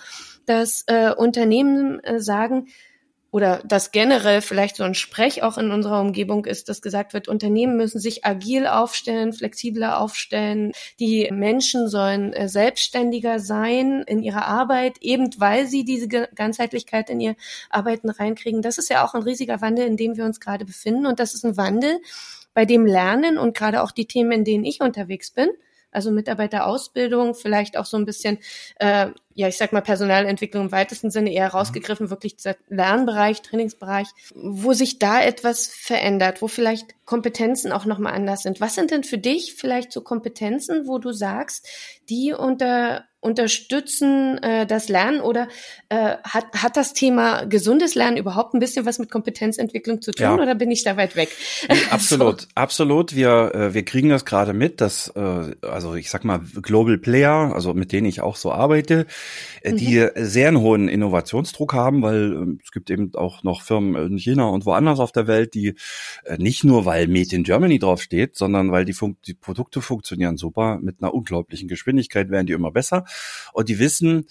[0.46, 2.68] dass äh, Unternehmen äh, sagen,
[3.32, 7.28] oder dass generell vielleicht so ein Sprech auch in unserer Umgebung ist, dass gesagt wird,
[7.28, 10.72] Unternehmen müssen sich agil aufstellen, flexibler aufstellen.
[10.98, 17.20] Die Menschen sollen äh, selbstständiger sein in ihrer Arbeit, eben weil sie diese Ganzheitlichkeit in
[17.20, 17.36] ihr
[17.70, 18.62] Arbeiten reinkriegen.
[18.62, 21.06] Das ist ja auch ein riesiger Wandel, in dem wir uns gerade befinden.
[21.06, 22.00] Und das ist ein Wandel,
[22.54, 25.50] bei dem Lernen und gerade auch die Themen, in denen ich unterwegs bin,
[25.92, 28.38] also Mitarbeiterausbildung, vielleicht auch so ein bisschen,
[28.76, 32.10] äh, ja, ich sag mal Personalentwicklung im weitesten Sinne eher rausgegriffen, mhm.
[32.10, 38.42] wirklich dieser Lernbereich, Trainingsbereich, wo sich da etwas verändert, wo vielleicht Kompetenzen auch nochmal anders
[38.42, 38.60] sind.
[38.60, 41.68] Was sind denn für dich vielleicht so Kompetenzen, wo du sagst,
[42.08, 45.48] die unter unterstützen äh, das Lernen oder
[45.90, 50.24] äh, hat, hat das Thema gesundes Lernen überhaupt ein bisschen was mit Kompetenzentwicklung zu tun
[50.24, 50.34] ja.
[50.34, 51.28] oder bin ich da weit weg?
[51.68, 52.46] Nee, absolut, so.
[52.54, 53.14] absolut.
[53.14, 57.52] Wir, äh, wir kriegen das gerade mit, dass, äh, also ich sag mal, Global Player,
[57.54, 59.06] also mit denen ich auch so arbeite,
[59.62, 60.10] äh, die mhm.
[60.16, 64.48] sehr einen hohen Innovationsdruck haben, weil äh, es gibt eben auch noch Firmen in China
[64.48, 65.74] und woanders auf der Welt, die
[66.24, 70.38] äh, nicht nur, weil Made in Germany draufsteht, sondern weil die, Fun die Produkte funktionieren
[70.38, 73.04] super, mit einer unglaublichen Geschwindigkeit werden die immer besser.
[73.52, 74.26] Und die wissen,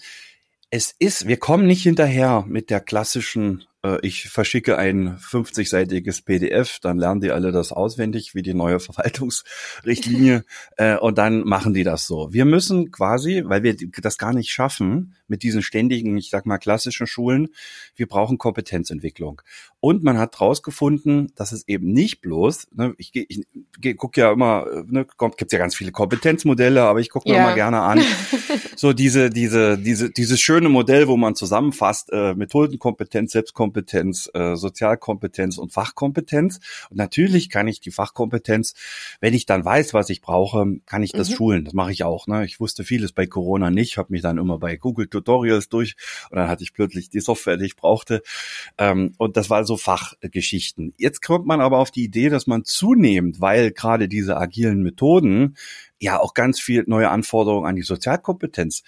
[0.70, 6.78] es ist, wir kommen nicht hinterher mit der klassischen äh, ich verschicke ein 50-seitiges PDF,
[6.80, 10.44] dann lernen die alle das auswendig, wie die neue Verwaltungsrichtlinie,
[10.76, 12.32] äh, und dann machen die das so.
[12.32, 16.58] Wir müssen quasi, weil wir das gar nicht schaffen, mit diesen ständigen, ich sag mal,
[16.58, 17.48] klassischen Schulen,
[17.96, 19.42] wir brauchen Kompetenzentwicklung.
[19.80, 23.46] Und man hat rausgefunden, dass es eben nicht bloß, ne, ich, ich,
[23.82, 27.44] ich gucke ja immer, ne, gibt ja ganz viele Kompetenzmodelle, aber ich gucke mir ja.
[27.44, 28.02] immer gerne an,
[28.76, 35.58] so diese, diese, diese, dieses schöne Modell, wo man zusammenfasst, äh, Methodenkompetenz, Selbstkompetenz, äh, Sozialkompetenz
[35.58, 36.60] und Fachkompetenz.
[36.90, 38.74] Und natürlich kann ich die Fachkompetenz,
[39.20, 41.34] wenn ich dann weiß, was ich brauche, kann ich das mhm.
[41.34, 41.64] schulen.
[41.64, 42.26] Das mache ich auch.
[42.26, 42.44] Ne?
[42.44, 45.96] Ich wusste vieles bei Corona nicht, habe mich dann immer bei Google Tutorials durch
[46.30, 48.22] und dann hatte ich plötzlich die Software, die ich brauchte.
[48.78, 50.94] Ähm, und das war so Fachgeschichten.
[50.96, 55.56] Jetzt kommt man aber auf die Idee, dass man zunehmend, weil gerade diese agilen Methoden
[56.00, 58.82] ja auch ganz viel neue Anforderungen an die Sozialkompetenz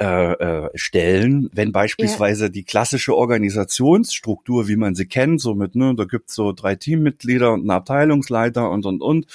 [0.00, 2.50] äh, äh, stellen, wenn beispielsweise ja.
[2.50, 7.52] die klassische Organisationsstruktur, wie man sie kennt, so mit, ne, da gibt's so drei Teammitglieder
[7.52, 9.26] und einen Abteilungsleiter und und und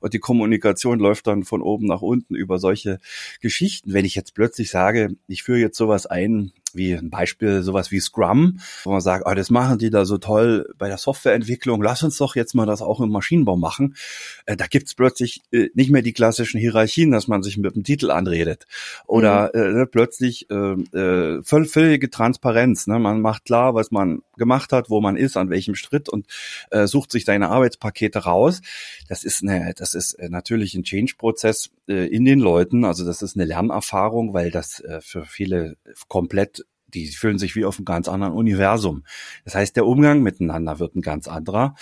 [0.00, 3.00] und die Kommunikation läuft dann von oben nach unten über solche
[3.40, 3.92] Geschichten.
[3.94, 8.00] Wenn ich jetzt plötzlich sage, ich führe jetzt sowas ein, wie ein Beispiel sowas wie
[8.00, 12.02] Scrum, wo man sagt, oh, das machen die da so toll bei der Softwareentwicklung, lass
[12.02, 13.96] uns doch jetzt mal das auch im Maschinenbau machen.
[14.46, 17.84] Äh, da gibt's plötzlich äh, nicht mehr die klassischen Hierarchien, dass man sich mit dem
[17.84, 18.66] Titel anredet.
[19.06, 19.60] Oder mhm.
[19.60, 22.86] äh, ne, plötzlich äh, äh, völlige Transparenz.
[22.86, 22.98] Ne?
[22.98, 26.26] Man macht klar, was man gemacht hat, wo man ist, an welchem Schritt und
[26.70, 28.60] äh, sucht sich seine Arbeitspakete raus.
[29.08, 32.84] Das ist eine, das ist äh, natürlich ein Change-Prozess äh, in den Leuten.
[32.84, 35.76] Also das ist eine Lernerfahrung, weil das äh, für viele
[36.08, 39.04] komplett die fühlen sich wie auf einem ganz anderen Universum.
[39.44, 41.74] Das heißt, der Umgang miteinander wird ein ganz anderer.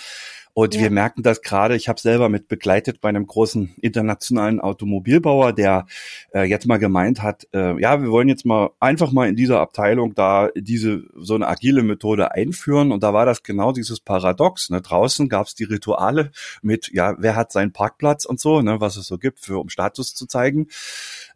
[0.53, 0.81] Und ja.
[0.81, 5.85] wir merken das gerade, ich habe selber mit begleitet bei einem großen internationalen Automobilbauer, der
[6.33, 9.59] äh, jetzt mal gemeint hat, äh, ja, wir wollen jetzt mal einfach mal in dieser
[9.59, 12.91] Abteilung da diese so eine agile Methode einführen.
[12.91, 14.69] Und da war das genau dieses Paradox.
[14.69, 14.81] Ne?
[14.81, 18.97] Draußen gab es die Rituale mit, ja, wer hat seinen Parkplatz und so, ne, was
[18.97, 20.67] es so gibt, für um Status zu zeigen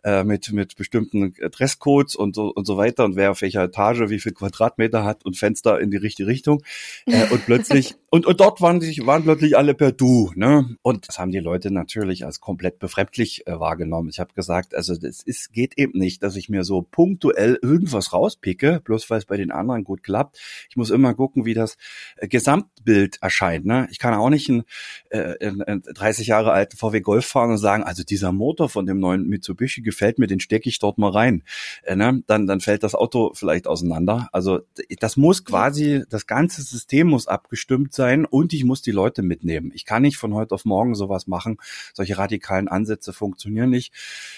[0.03, 4.09] äh, mit, mit bestimmten Dresscodes und so, und so weiter und wer auf welcher Etage
[4.09, 6.63] wie viel Quadratmeter hat und Fenster in die richtige Richtung.
[7.05, 10.31] Äh, und plötzlich, und, und dort waren, sich, waren plötzlich alle per Du.
[10.35, 10.77] Ne?
[10.81, 14.09] Und das haben die Leute natürlich als komplett befremdlich äh, wahrgenommen.
[14.09, 18.13] Ich habe gesagt, also das ist, geht eben nicht, dass ich mir so punktuell irgendwas
[18.13, 20.39] rauspicke, bloß weil es bei den anderen gut klappt.
[20.69, 21.77] Ich muss immer gucken, wie das
[22.17, 23.65] äh, Gesamtbild erscheint.
[23.65, 23.87] Ne?
[23.91, 24.63] Ich kann auch nicht einen,
[25.09, 28.99] äh, einen 30 Jahre alten VW Golf fahren und sagen, also dieser Motor von dem
[28.99, 31.43] neuen Mitsubishi gefällt mir, den stecke ich dort mal rein.
[31.83, 32.23] Äh, ne?
[32.27, 34.29] dann, dann fällt das Auto vielleicht auseinander.
[34.31, 34.61] Also
[34.99, 39.71] das muss quasi, das ganze System muss abgestimmt sein und ich muss die Leute mitnehmen.
[39.75, 41.57] Ich kann nicht von heute auf morgen sowas machen.
[41.93, 43.93] Solche radikalen Ansätze funktionieren nicht.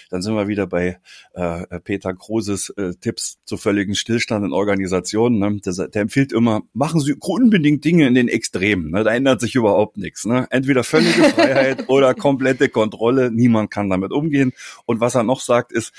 [0.09, 0.99] Dann sind wir wieder bei
[1.33, 5.39] äh, Peter Großes äh, Tipps zu völligen Stillstand in Organisationen.
[5.39, 5.61] Ne?
[5.65, 8.91] Der, der empfiehlt immer, machen Sie unbedingt Dinge in den Extremen.
[8.91, 9.03] Ne?
[9.03, 10.25] Da ändert sich überhaupt nichts.
[10.25, 10.47] Ne?
[10.49, 13.31] Entweder völlige Freiheit oder komplette Kontrolle.
[13.31, 14.53] Niemand kann damit umgehen.
[14.85, 15.93] Und was er noch sagt, ist,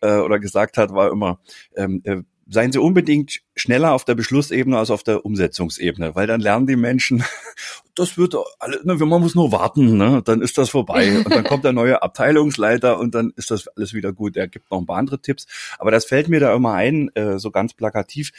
[0.00, 1.40] äh, oder gesagt hat, war immer,
[1.76, 6.40] ähm, äh, seien Sie unbedingt schneller auf der Beschlussebene als auf der Umsetzungsebene, weil dann
[6.40, 7.24] lernen die Menschen,
[7.94, 11.44] das wird alles, ne, man muss nur warten, ne, dann ist das vorbei und dann
[11.44, 14.36] kommt der neue Abteilungsleiter und dann ist das alles wieder gut.
[14.36, 15.46] Er gibt noch ein paar andere Tipps,
[15.78, 18.32] aber das fällt mir da immer ein, äh, so ganz plakativ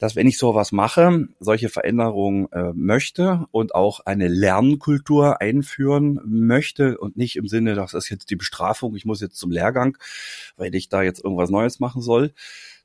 [0.00, 6.96] dass wenn ich sowas mache, solche Veränderungen äh, möchte und auch eine Lernkultur einführen möchte
[6.96, 9.98] und nicht im Sinne, das ist jetzt die Bestrafung, ich muss jetzt zum Lehrgang,
[10.56, 12.32] weil ich da jetzt irgendwas Neues machen soll,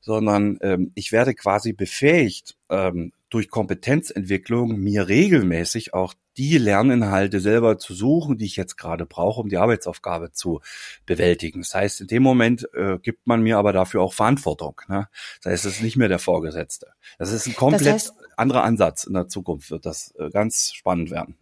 [0.06, 7.76] sondern ähm, ich werde quasi befähigt, ähm, durch Kompetenzentwicklung mir regelmäßig auch die Lerninhalte selber
[7.76, 10.60] zu suchen, die ich jetzt gerade brauche, um die Arbeitsaufgabe zu
[11.06, 11.62] bewältigen.
[11.62, 14.80] Das heißt, in dem Moment äh, gibt man mir aber dafür auch Verantwortung.
[14.86, 15.08] Ne?
[15.42, 16.92] Das heißt, es ist nicht mehr der Vorgesetzte.
[17.18, 19.04] Das ist ein komplett das heißt, anderer Ansatz.
[19.04, 21.36] In der Zukunft wird das äh, ganz spannend werden.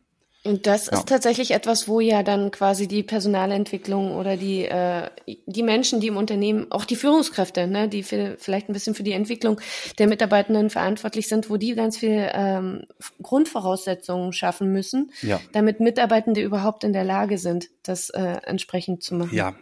[0.46, 0.98] Und das ja.
[0.98, 5.08] ist tatsächlich etwas, wo ja dann quasi die Personalentwicklung oder die äh,
[5.46, 9.02] die Menschen, die im Unternehmen, auch die Führungskräfte, ne, die für, vielleicht ein bisschen für
[9.02, 9.58] die Entwicklung
[9.98, 12.84] der Mitarbeitenden verantwortlich sind, wo die ganz viel ähm,
[13.22, 15.40] Grundvoraussetzungen schaffen müssen, ja.
[15.52, 19.34] damit Mitarbeitende überhaupt in der Lage sind, das äh, entsprechend zu machen.
[19.34, 19.54] Ja,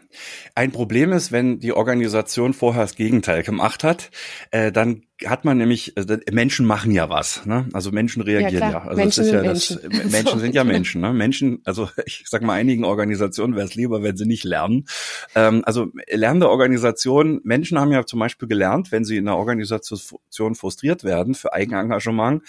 [0.55, 4.11] ein Problem ist, wenn die Organisation vorher das Gegenteil gemacht hat,
[4.51, 7.69] äh, dann hat man nämlich, also Menschen machen ja was, ne?
[7.73, 8.71] Also Menschen reagieren ja.
[8.71, 8.83] ja.
[8.83, 9.79] Also Menschen sind ja Menschen.
[9.83, 11.13] Das, Menschen sind ja Menschen, ne?
[11.13, 14.87] Menschen, also ich sag mal, einigen Organisationen wäre es lieber, wenn sie nicht lernen.
[15.35, 20.55] Ähm, also lernende Organisationen, Menschen haben ja zum Beispiel gelernt, wenn sie in einer Organisation
[20.55, 22.43] frustriert werden für Eigenengagement,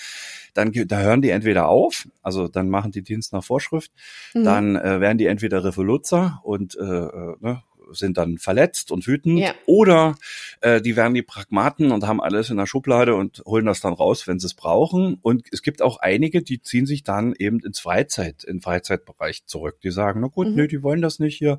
[0.53, 3.91] dann da hören die entweder auf, also dann machen die Dienst nach Vorschrift,
[4.33, 4.43] mhm.
[4.43, 9.39] dann äh, werden die entweder Revoluzzer und äh, äh ne, sind dann verletzt und wütend
[9.39, 9.53] ja.
[9.65, 10.15] oder
[10.61, 13.93] äh, die werden die Pragmaten und haben alles in der Schublade und holen das dann
[13.93, 15.17] raus, wenn sie es brauchen.
[15.21, 19.79] Und es gibt auch einige, die ziehen sich dann eben ins Freizeit, in Freizeitbereich zurück.
[19.81, 20.55] Die sagen, na gut, mhm.
[20.55, 21.57] nee, die wollen das nicht hier,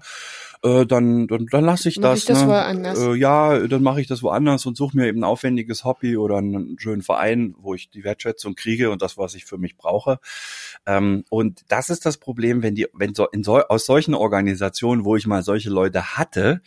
[0.64, 2.20] äh, dann, dann, dann lasse ich mach das.
[2.20, 2.48] Ich das ne?
[2.48, 2.98] woanders.
[2.98, 6.38] Äh, ja, dann mache ich das woanders und suche mir eben ein aufwendiges Hobby oder
[6.38, 10.18] einen schönen Verein, wo ich die Wertschätzung kriege und das, was ich für mich brauche.
[10.86, 15.04] Ähm, und das ist das Problem, wenn die, wenn so, in so aus solchen Organisationen,
[15.04, 16.62] wo ich mal solche Leute hatte,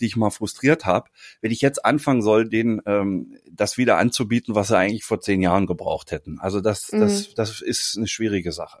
[0.00, 1.10] die ich mal frustriert habe,
[1.42, 5.42] wenn ich jetzt anfangen soll, denen ähm, das wieder anzubieten, was sie eigentlich vor zehn
[5.42, 6.38] Jahren gebraucht hätten.
[6.40, 7.00] Also das, mhm.
[7.00, 8.80] das, das ist eine schwierige Sache.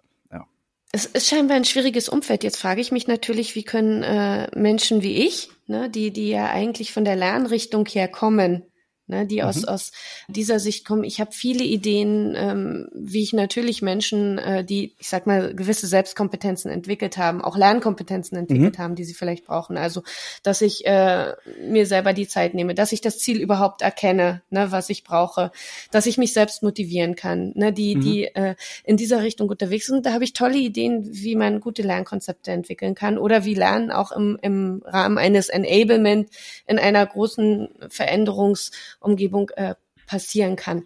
[0.94, 2.44] Es ist scheinbar ein schwieriges Umfeld.
[2.44, 6.50] Jetzt frage ich mich natürlich, wie können äh, Menschen wie ich, ne, die, die ja
[6.50, 8.62] eigentlich von der Lernrichtung her kommen,
[9.06, 9.48] ne, die mhm.
[9.48, 9.92] aus, aus
[10.28, 11.04] dieser Sicht kommen.
[11.04, 15.86] Ich habe viele Ideen, ähm, wie ich natürlich Menschen, äh, die, ich sag mal, gewisse
[15.86, 18.82] Selbstkompetenzen entwickelt haben, auch Lernkompetenzen entwickelt mhm.
[18.82, 19.76] haben, die sie vielleicht brauchen.
[19.76, 20.02] Also,
[20.42, 21.32] dass ich äh,
[21.68, 25.50] mir selber die Zeit nehme, dass ich das Ziel überhaupt erkenne, ne, was ich brauche,
[25.90, 28.00] dass ich mich selbst motivieren kann, ne, die, mhm.
[28.00, 30.06] die äh, in dieser Richtung unterwegs sind.
[30.06, 34.12] Da habe ich tolle Ideen, wie man gute Lernkonzepte entwickeln kann oder wie Lernen auch
[34.12, 36.30] im, im Rahmen eines Enablement
[36.66, 38.70] in einer großen Veränderungs-
[39.02, 39.74] Umgebung äh,
[40.06, 40.84] passieren kann.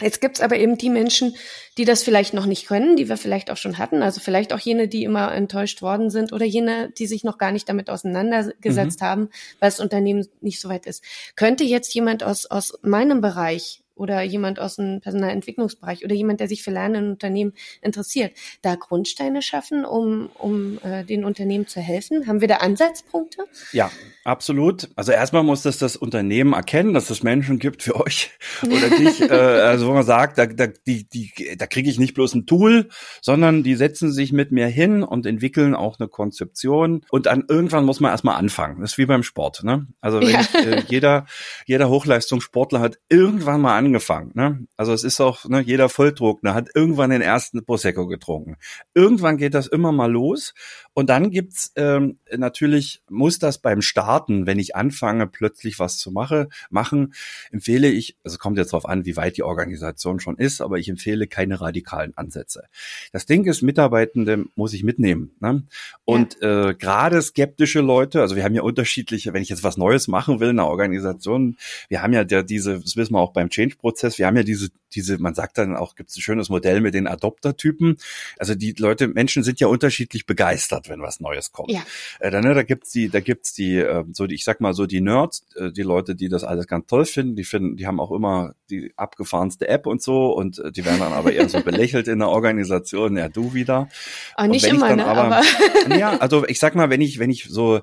[0.00, 1.34] Jetzt gibt's aber eben die Menschen,
[1.78, 4.58] die das vielleicht noch nicht können, die wir vielleicht auch schon hatten, also vielleicht auch
[4.58, 9.00] jene, die immer enttäuscht worden sind oder jene, die sich noch gar nicht damit auseinandergesetzt
[9.00, 9.04] mhm.
[9.04, 11.02] haben, weil das Unternehmen nicht so weit ist.
[11.34, 16.48] Könnte jetzt jemand aus, aus meinem Bereich oder jemand aus dem Personalentwicklungsbereich oder jemand, der
[16.48, 18.32] sich für lernende Unternehmen interessiert,
[18.62, 22.26] da Grundsteine schaffen, um, um äh, den Unternehmen zu helfen?
[22.26, 23.44] Haben wir da Ansatzpunkte?
[23.72, 23.90] Ja,
[24.24, 24.90] absolut.
[24.96, 28.30] Also erstmal muss das das Unternehmen erkennen, dass es Menschen gibt für euch
[28.62, 32.14] oder dich, äh, also wo man sagt, da, da, die, die, da kriege ich nicht
[32.14, 32.88] bloß ein Tool,
[33.22, 37.86] sondern die setzen sich mit mir hin und entwickeln auch eine Konzeption und dann irgendwann
[37.86, 38.82] muss man erstmal anfangen.
[38.82, 39.64] Das ist wie beim Sport.
[39.64, 39.86] Ne?
[40.02, 40.40] Also wenn ja.
[40.40, 41.26] ich, äh, jeder,
[41.64, 43.85] jeder Hochleistungssportler hat irgendwann mal angefangen.
[43.92, 44.66] Ne?
[44.76, 48.56] Also es ist auch, ne, jeder Volldruckner hat irgendwann den ersten Prosecco getrunken.
[48.94, 50.54] Irgendwann geht das immer mal los
[50.94, 56.10] und dann gibt's ähm, natürlich, muss das beim Starten, wenn ich anfange, plötzlich was zu
[56.10, 57.14] mache, machen,
[57.50, 60.88] empfehle ich, also kommt jetzt darauf an, wie weit die Organisation schon ist, aber ich
[60.88, 62.64] empfehle keine radikalen Ansätze.
[63.12, 65.32] Das Ding ist, Mitarbeitende muss ich mitnehmen.
[65.40, 65.64] Ne?
[66.04, 66.70] Und ja.
[66.70, 70.40] äh, gerade skeptische Leute, also wir haben ja unterschiedliche, wenn ich jetzt was Neues machen
[70.40, 71.56] will in einer Organisation,
[71.88, 74.68] wir haben ja der, diese, das wissen wir auch beim Change-Prozess, wir haben ja diese,
[74.92, 77.96] diese, man sagt dann auch, gibt es ein schönes Modell mit den Adopter-Typen.
[78.38, 81.70] Also die Leute, Menschen sind ja unterschiedlich begeistert wenn was Neues kommt.
[81.70, 81.82] Ja.
[82.20, 84.74] Äh, dann, ne, da gibt's die, da gibt's die, äh, so die, ich sag mal
[84.74, 87.86] so die Nerds, äh, die Leute, die das alles ganz toll finden, die finden, die
[87.86, 91.48] haben auch immer die abgefahrenste App und so und äh, die werden dann aber eher
[91.48, 93.88] so belächelt in der Organisation, ja du wieder.
[94.34, 95.06] Aber nicht immer, ne?
[95.06, 95.42] Aber,
[95.84, 97.80] aber ja, also ich sag mal, wenn ich, wenn ich so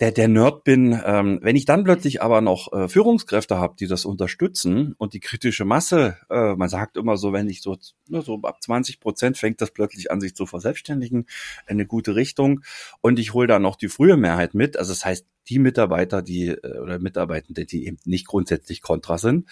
[0.00, 0.98] der, der Nerd bin.
[1.04, 5.20] Ähm, wenn ich dann plötzlich aber noch äh, Führungskräfte habe, die das unterstützen und die
[5.20, 7.76] kritische Masse, äh, man sagt immer so, wenn ich so,
[8.08, 11.26] ne, so ab 20 Prozent fängt das plötzlich an, sich zu verselbstständigen,
[11.66, 12.62] eine gute Richtung.
[13.02, 14.78] Und ich hole da noch die frühe Mehrheit mit.
[14.78, 19.48] Also das heißt, die Mitarbeiter, die äh, oder Mitarbeitende, die eben nicht grundsätzlich kontra sind,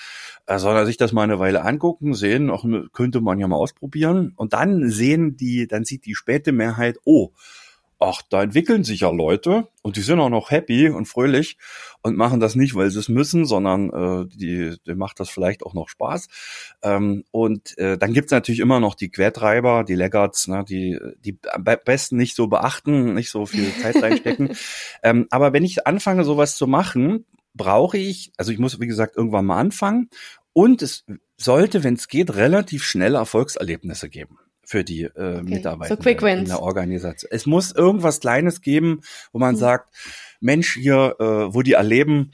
[0.47, 4.33] äh, sondern sich das mal eine Weile angucken, sehen, auch könnte man ja mal ausprobieren.
[4.37, 7.33] Und dann sehen die, dann sieht die späte Mehrheit, oh,
[8.01, 11.59] ach, da entwickeln sich ja Leute und die sind auch noch happy und fröhlich
[12.03, 15.65] und machen das nicht, weil sie es müssen, sondern äh, die, die macht das vielleicht
[15.65, 16.29] auch noch Spaß.
[16.83, 21.39] Ähm, und äh, dann gibt's natürlich immer noch die Quertreiber, die Laggards, ne, die die
[21.51, 24.57] am besten nicht so beachten, nicht so viel Zeit reinstecken.
[25.03, 29.17] ähm, aber wenn ich anfange, sowas zu machen, brauche ich, also ich muss, wie gesagt,
[29.17, 30.09] irgendwann mal anfangen
[30.53, 31.05] und es
[31.37, 35.43] sollte, wenn es geht, relativ schnell Erfolgserlebnisse geben für die äh, okay.
[35.45, 36.41] Mitarbeiter so quick wins.
[36.41, 37.31] in der Organisation.
[37.33, 39.01] Es muss irgendwas Kleines geben,
[39.33, 39.59] wo man mhm.
[39.59, 39.95] sagt,
[40.41, 42.33] Mensch, hier, äh, wo die erleben,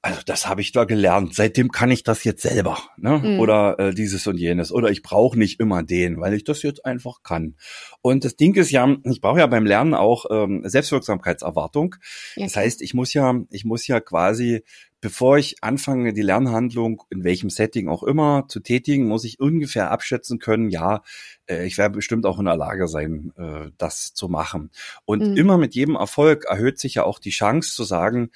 [0.00, 1.34] also das habe ich da gelernt.
[1.34, 3.18] Seitdem kann ich das jetzt selber, ne?
[3.18, 3.40] Mhm.
[3.40, 4.70] Oder äh, dieses und jenes.
[4.70, 7.56] Oder ich brauche nicht immer den, weil ich das jetzt einfach kann.
[8.02, 11.96] Und das Ding ist ja, ich brauche ja beim Lernen auch ähm, Selbstwirksamkeitserwartung.
[12.36, 12.44] Ja.
[12.44, 14.62] Das heißt, ich muss ja, ich muss ja quasi
[15.00, 19.90] bevor ich anfange, die Lernhandlung in welchem Setting auch immer zu tätigen, muss ich ungefähr
[19.90, 21.02] abschätzen können, ja,
[21.46, 24.70] äh, ich werde bestimmt auch in der Lage sein, äh, das zu machen.
[25.04, 25.36] Und mhm.
[25.36, 28.30] immer mit jedem Erfolg erhöht sich ja auch die Chance zu sagen,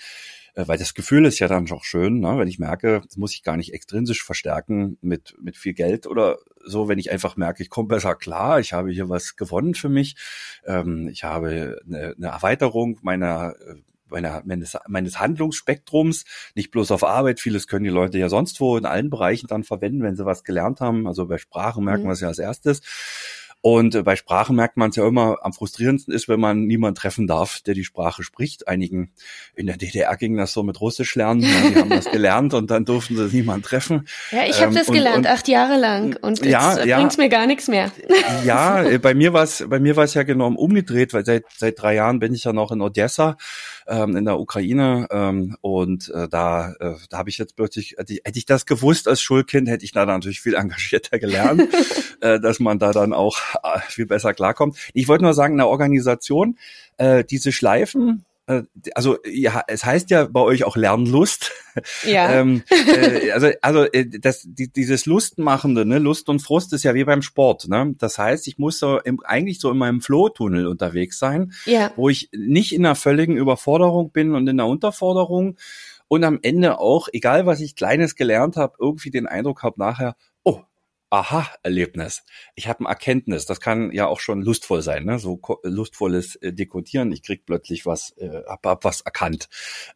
[0.55, 2.39] äh, weil das Gefühl ist ja dann auch schön, ne?
[2.39, 6.39] wenn ich merke, das muss ich gar nicht extrinsisch verstärken mit, mit viel Geld oder
[6.65, 9.89] so, wenn ich einfach merke, ich komme besser klar, ich habe hier was gewonnen für
[9.89, 10.17] mich,
[10.65, 13.55] ähm, ich habe eine, eine Erweiterung meiner
[14.13, 18.77] meiner, meines, meines Handlungsspektrums, nicht bloß auf Arbeit, vieles können die Leute ja sonst wo
[18.77, 21.07] in allen Bereichen dann verwenden, wenn sie was gelernt haben.
[21.07, 22.09] Also bei Sprachen merken mhm.
[22.09, 22.81] wir es ja als erstes.
[23.63, 26.97] Und äh, bei Sprachen merkt man es ja immer, am frustrierendsten ist, wenn man niemanden
[26.97, 28.67] treffen darf, der die Sprache spricht.
[28.67, 29.13] Einigen
[29.55, 31.43] in der DDR ging das so mit Russisch lernen.
[31.43, 34.09] Ja, die haben das gelernt und dann durften sie niemanden treffen.
[34.33, 36.17] Ja, ich habe ähm, das gelernt, und, acht Jahre lang.
[36.21, 37.93] Und jetzt ja, ja, bringt's mir gar nichts mehr.
[38.45, 41.45] Ja, äh, bei mir war es bei mir war es ja genau umgedreht, weil seit
[41.57, 43.37] seit drei Jahren bin ich ja noch in Odessa
[43.87, 48.15] ähm, in der Ukraine ähm, und äh, da äh, da habe ich jetzt plötzlich hätte
[48.15, 51.69] ich, hätte ich das gewusst als Schulkind, hätte ich da natürlich viel engagierter gelernt,
[52.21, 53.39] äh, dass man da dann auch
[53.89, 54.77] viel besser klarkommt.
[54.95, 56.59] Ich wollte nur sagen, in der Organisation,
[56.97, 58.63] äh, diese Schleifen, äh,
[58.95, 61.53] also ja, es heißt ja bei euch auch Lernlust.
[62.05, 62.33] Ja.
[62.41, 66.95] ähm, äh, also also äh, das die, dieses Lustmachende, ne, Lust und Frust ist ja
[66.95, 67.69] wie beim Sport.
[67.69, 67.95] Ne?
[67.99, 71.93] Das heißt, ich muss so im, eigentlich so in meinem Flow-Tunnel unterwegs sein, ja.
[71.97, 75.57] wo ich nicht in einer völligen Überforderung bin und in der Unterforderung
[76.09, 80.15] und am Ende auch, egal was ich Kleines gelernt habe, irgendwie den Eindruck habe nachher,
[81.13, 82.25] Aha-Erlebnis.
[82.55, 83.45] Ich habe ein Erkenntnis.
[83.45, 85.19] Das kann ja auch schon lustvoll sein, ne?
[85.19, 87.13] so lustvolles äh, Dekodieren.
[87.13, 89.51] Ich krieg plötzlich was, äh, hab, hab was erkannt.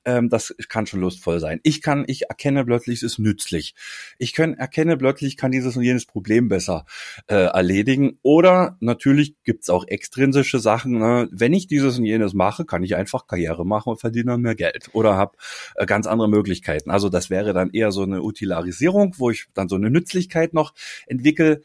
[0.04, 1.58] Ähm, das kann schon lustvoll sein.
[1.62, 3.74] Ich kann, ich erkenne plötzlich, es ist nützlich.
[4.18, 6.84] Ich kann, erkenne plötzlich, kann dieses und jenes Problem besser
[7.28, 8.18] äh, erledigen.
[8.20, 10.98] Oder natürlich gibt's auch extrinsische Sachen.
[10.98, 11.28] Ne?
[11.32, 14.90] Wenn ich dieses und jenes mache, kann ich einfach Karriere machen und verdiene mehr Geld.
[14.92, 15.38] Oder habe
[15.76, 16.90] äh, ganz andere Möglichkeiten.
[16.90, 20.74] Also das wäre dann eher so eine Utilarisierung, wo ich dann so eine Nützlichkeit noch
[21.08, 21.60] entwickle.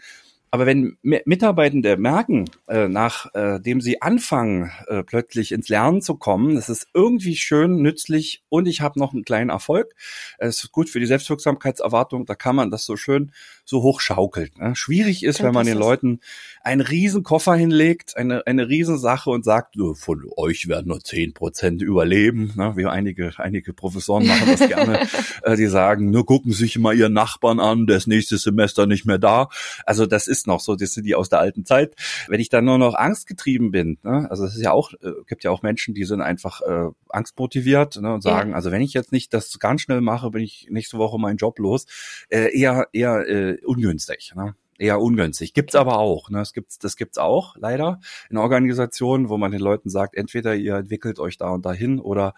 [0.54, 6.56] Aber wenn Mitarbeitende merken, äh, nachdem äh, sie anfangen, äh, plötzlich ins Lernen zu kommen,
[6.56, 9.96] das ist irgendwie schön, nützlich und ich habe noch einen kleinen Erfolg,
[10.40, 13.32] es ist gut für die Selbstwirksamkeitserwartung, da kann man das so schön
[13.64, 14.60] so hochschaukelt.
[14.60, 14.76] Ne?
[14.76, 16.20] Schwierig ist, wenn man den Leuten
[16.62, 21.82] einen riesen Koffer hinlegt, eine, eine Riesensache und sagt, von euch werden nur zehn Prozent
[21.82, 22.54] überleben.
[22.58, 22.74] Ne?
[22.76, 25.08] Wie einige, einige Professoren machen das gerne.
[25.44, 29.06] äh, die sagen, nur gucken sich mal ihren Nachbarn an, der ist nächstes Semester nicht
[29.06, 29.48] mehr da.
[29.86, 31.96] Also das ist noch so, das sind die aus der alten Zeit.
[32.28, 34.28] Wenn ich dann nur noch angstgetrieben bin, ne?
[34.30, 38.02] also es ist ja auch, äh, gibt ja auch Menschen, die sind einfach äh, angstmotiviert
[38.02, 38.14] ne?
[38.14, 38.56] und sagen, ja.
[38.56, 41.60] also wenn ich jetzt nicht das ganz schnell mache, bin ich nächste Woche meinen Job
[41.60, 41.86] los.
[42.30, 44.34] Äh, eher, eher äh, ungünstig.
[44.36, 44.56] Ne?
[44.82, 45.54] Eher ungünstig.
[45.54, 46.32] Gibt's aber auch.
[46.32, 46.40] Ne?
[46.40, 48.00] Das gibt's, das gibt's auch leider
[48.30, 52.34] in Organisationen, wo man den Leuten sagt, entweder ihr entwickelt euch da und dahin oder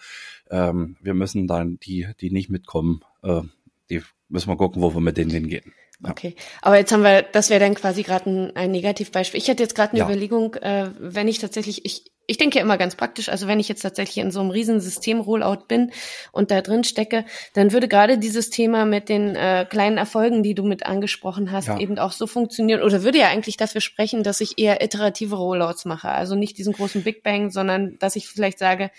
[0.49, 3.43] ähm, wir müssen dann die, die nicht mitkommen, äh,
[3.89, 5.73] die müssen wir gucken, wo wir mit denen hingehen.
[6.09, 9.39] Okay, aber jetzt haben wir, das wäre dann quasi gerade ein, ein Negativbeispiel.
[9.39, 10.05] Ich hätte jetzt gerade eine ja.
[10.05, 13.69] Überlegung, äh, wenn ich tatsächlich, ich, ich denke ja immer ganz praktisch, also wenn ich
[13.69, 15.91] jetzt tatsächlich in so einem riesen System-Rollout bin
[16.31, 20.55] und da drin stecke, dann würde gerade dieses Thema mit den äh, kleinen Erfolgen, die
[20.55, 21.79] du mit angesprochen hast, ja.
[21.79, 25.85] eben auch so funktionieren oder würde ja eigentlich dafür sprechen, dass ich eher iterative Rollouts
[25.85, 28.91] mache, also nicht diesen großen Big Bang, sondern dass ich vielleicht sage,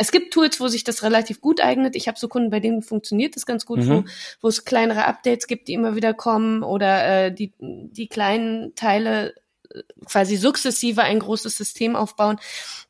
[0.00, 1.94] es gibt Tools, wo sich das relativ gut eignet.
[1.94, 3.88] Ich habe so Kunden, bei denen funktioniert das ganz gut, mhm.
[3.88, 4.04] wo,
[4.40, 9.34] wo es kleinere Updates gibt, die immer wieder kommen oder äh, die, die kleinen Teile
[9.74, 12.38] äh, quasi sukzessive ein großes System aufbauen.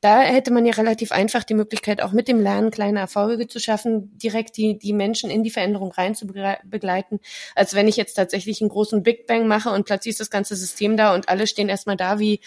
[0.01, 3.59] Da hätte man ja relativ einfach die Möglichkeit, auch mit dem Lernen kleine Erfolge zu
[3.59, 7.19] schaffen, direkt die, die Menschen in die Veränderung rein zu begleiten,
[7.57, 10.55] als wenn ich jetzt tatsächlich einen großen Big Bang mache und plötzlich ist das ganze
[10.55, 12.41] System da und alle stehen erstmal da wie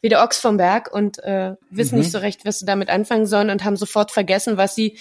[0.00, 2.02] wie der Ochs vom Berg und äh, wissen mhm.
[2.02, 4.98] nicht so recht, was sie damit anfangen sollen und haben sofort vergessen, was sie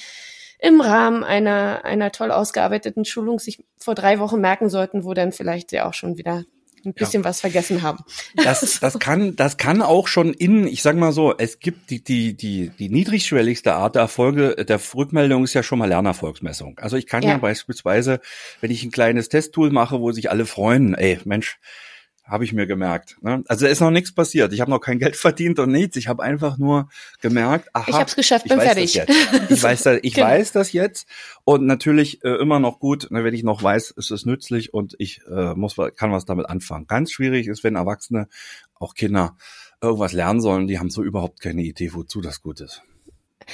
[0.59, 5.31] im Rahmen einer, einer toll ausgearbeiteten Schulung sich vor drei Wochen merken sollten, wo dann
[5.31, 6.45] vielleicht sie auch schon wieder
[6.85, 7.29] ein bisschen ja.
[7.29, 8.03] was vergessen haben.
[8.35, 12.03] Das, das kann, das kann auch schon in, ich sag mal so, es gibt die,
[12.03, 16.79] die, die, die niedrigschwelligste Art der Erfolge, der Rückmeldung ist ja schon mal Lernerfolgsmessung.
[16.79, 17.31] Also ich kann ja.
[17.31, 18.19] ja beispielsweise,
[18.61, 21.59] wenn ich ein kleines Testtool mache, wo sich alle freuen, ey, Mensch,
[22.27, 23.17] habe ich mir gemerkt.
[23.21, 23.43] Ne?
[23.47, 24.53] Also ist noch nichts passiert.
[24.53, 25.95] Ich habe noch kein Geld verdient und nichts.
[25.95, 26.89] Ich habe einfach nur
[27.21, 29.01] gemerkt, aha, ich habe es geschafft, bin fertig.
[29.49, 30.27] Ich weiß das, ich genau.
[30.27, 31.07] weiß das jetzt
[31.45, 34.95] und natürlich äh, immer noch gut, ne, wenn ich noch weiß, es ist nützlich und
[34.99, 36.87] ich äh, muss kann was damit anfangen.
[36.87, 38.27] Ganz schwierig ist, wenn Erwachsene,
[38.79, 39.35] auch Kinder
[39.81, 42.83] irgendwas lernen sollen, die haben so überhaupt keine Idee, wozu das gut ist.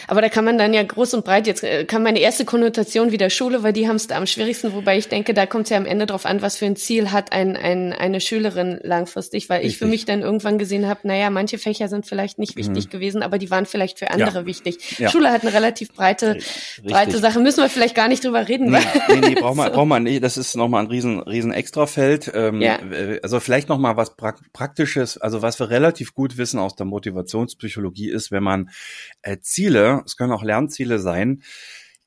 [0.07, 3.11] Aber da kann man dann ja groß und breit, jetzt äh, kann meine erste Konnotation
[3.11, 5.69] wieder Schule, weil die haben es da am schwierigsten, wobei ich denke, da kommt es
[5.69, 9.49] ja am Ende drauf an, was für ein Ziel hat ein, ein, eine Schülerin langfristig,
[9.49, 9.73] weil Richtig.
[9.73, 12.89] ich für mich dann irgendwann gesehen habe, naja, manche Fächer sind vielleicht nicht wichtig mhm.
[12.89, 14.45] gewesen, aber die waren vielleicht für andere ja.
[14.45, 14.99] wichtig.
[14.99, 15.09] Ja.
[15.09, 16.83] Schule hat eine relativ breite, Richtig.
[16.85, 18.71] breite Sache, müssen wir vielleicht gar nicht drüber reden.
[18.71, 19.73] Nee, nee, nee braucht man, so.
[19.73, 22.31] braucht man nicht, das ist nochmal ein riesen, riesen Extrafeld.
[22.33, 22.79] Ähm, ja.
[23.21, 28.31] Also vielleicht nochmal was Praktisches, also was wir relativ gut wissen aus der Motivationspsychologie ist,
[28.31, 28.69] wenn man
[29.21, 29.72] äh, Ziele,
[30.05, 31.41] es können auch Lernziele sein,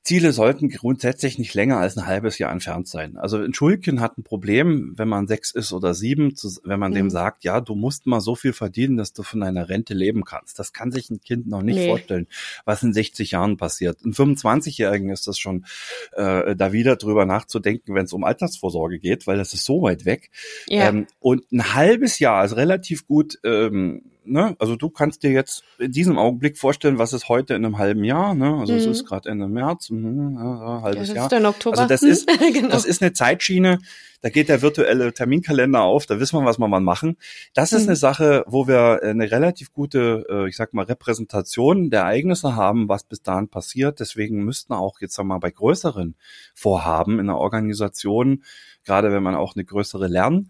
[0.07, 3.17] Ziele sollten grundsätzlich nicht länger als ein halbes Jahr entfernt sein.
[3.17, 6.95] Also ein Schulkind hat ein Problem, wenn man sechs ist oder sieben, wenn man mhm.
[6.95, 10.23] dem sagt, ja, du musst mal so viel verdienen, dass du von deiner Rente leben
[10.23, 10.59] kannst.
[10.59, 11.89] Das kann sich ein Kind noch nicht nee.
[11.89, 12.27] vorstellen,
[12.63, 13.97] was in 60 Jahren passiert.
[14.05, 15.65] Ein 25-Jährigen ist das schon,
[16.13, 20.05] äh, da wieder drüber nachzudenken, wenn es um Altersvorsorge geht, weil das ist so weit
[20.05, 20.31] weg.
[20.67, 20.87] Ja.
[20.87, 25.63] Ähm, und ein halbes Jahr ist relativ gut ähm, ne, also du kannst dir jetzt
[25.79, 28.55] in diesem Augenblick vorstellen, was ist heute in einem halben Jahr, ne?
[28.59, 28.79] Also mhm.
[28.79, 31.25] es ist gerade Ende März, mhm, ja, halbes ja, das Jahr.
[31.25, 31.77] Ist dann Oktober.
[31.77, 32.69] Also das ist, genau.
[32.69, 33.79] das ist eine Zeitschiene,
[34.21, 37.17] da geht der virtuelle Terminkalender auf, da wissen wir, was wir mal machen.
[37.53, 37.89] Das ist mhm.
[37.89, 42.89] eine Sache, wo wir eine relativ gute, äh, ich sag mal, Repräsentation der Ereignisse haben,
[42.89, 43.99] was bis dahin passiert.
[43.99, 46.15] Deswegen müssten auch jetzt mal bei größeren
[46.55, 48.43] Vorhaben in der Organisation,
[48.83, 50.49] gerade wenn man auch eine größere Lern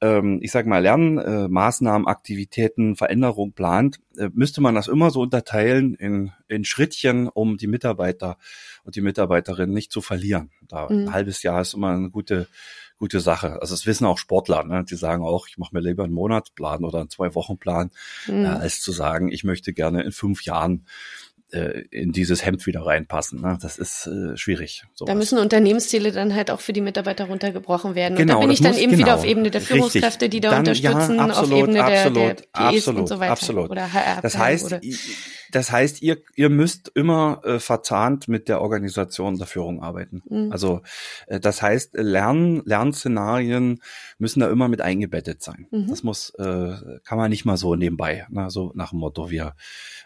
[0.00, 5.20] ähm, ich sage mal, Lernmaßnahmen, äh, Aktivitäten, Veränderung plant, äh, müsste man das immer so
[5.20, 8.38] unterteilen in, in Schrittchen, um die Mitarbeiter
[8.84, 10.50] und die Mitarbeiterinnen nicht zu verlieren.
[10.68, 11.06] Da mhm.
[11.06, 12.48] ein halbes Jahr ist immer eine gute
[12.98, 13.60] gute Sache.
[13.60, 14.84] Also das wissen auch Sportler, ne?
[14.84, 17.90] die sagen auch, ich mache mir lieber einen Monatsplan oder einen Zwei-Wochen-Plan,
[18.26, 18.44] mhm.
[18.44, 20.84] äh, als zu sagen, ich möchte gerne in fünf Jahren
[21.50, 23.40] äh, in dieses Hemd wieder reinpassen.
[23.40, 23.58] Ne?
[23.60, 24.84] Das ist äh, schwierig.
[24.94, 25.08] Sowas.
[25.08, 28.16] Da müssen Unternehmensziele dann halt auch für die Mitarbeiter runtergebrochen werden.
[28.16, 30.30] Genau, und da bin ich dann muss, eben genau, wieder auf Ebene der Führungskräfte, richtig.
[30.30, 33.32] die da dann, unterstützen, ja, absolut, auf Ebene absolut, der, der absolut, und so weiter.
[33.32, 33.70] Absolut.
[33.70, 34.80] Oder HR das heißt, oder
[35.50, 40.22] das heißt, ihr, ihr müsst immer äh, verzahnt mit der Organisation der Führung arbeiten.
[40.28, 40.52] Mhm.
[40.52, 40.82] Also
[41.26, 43.80] äh, das heißt, Lern, Lernszenarien
[44.18, 45.66] müssen da immer mit eingebettet sein.
[45.70, 45.88] Mhm.
[45.88, 48.50] Das muss, äh, kann man nicht mal so nebenbei, ne?
[48.50, 49.54] so nach dem Motto, wir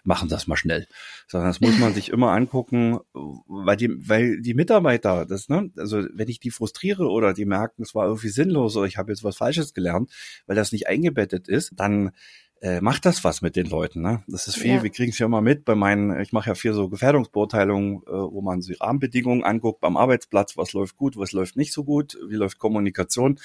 [0.05, 0.87] machen das mal schnell.
[1.27, 6.05] Sondern das muss man sich immer angucken, weil die, weil die Mitarbeiter, das, ne, also
[6.13, 9.25] wenn ich die frustriere oder die merken, es war irgendwie sinnlos oder ich habe jetzt
[9.25, 10.11] was Falsches gelernt,
[10.47, 12.13] weil das nicht eingebettet ist, dann
[12.63, 14.03] äh, macht das was mit den Leuten.
[14.03, 14.23] Ne?
[14.29, 14.83] Das ist viel, ja.
[14.85, 18.11] wir kriegen es ja immer mit bei meinen, ich mache ja viel so Gefährdungsbeurteilungen, äh,
[18.11, 22.17] wo man die Rahmenbedingungen anguckt beim Arbeitsplatz, was läuft gut, was läuft nicht so gut,
[22.29, 23.41] wie läuft Kommunikation.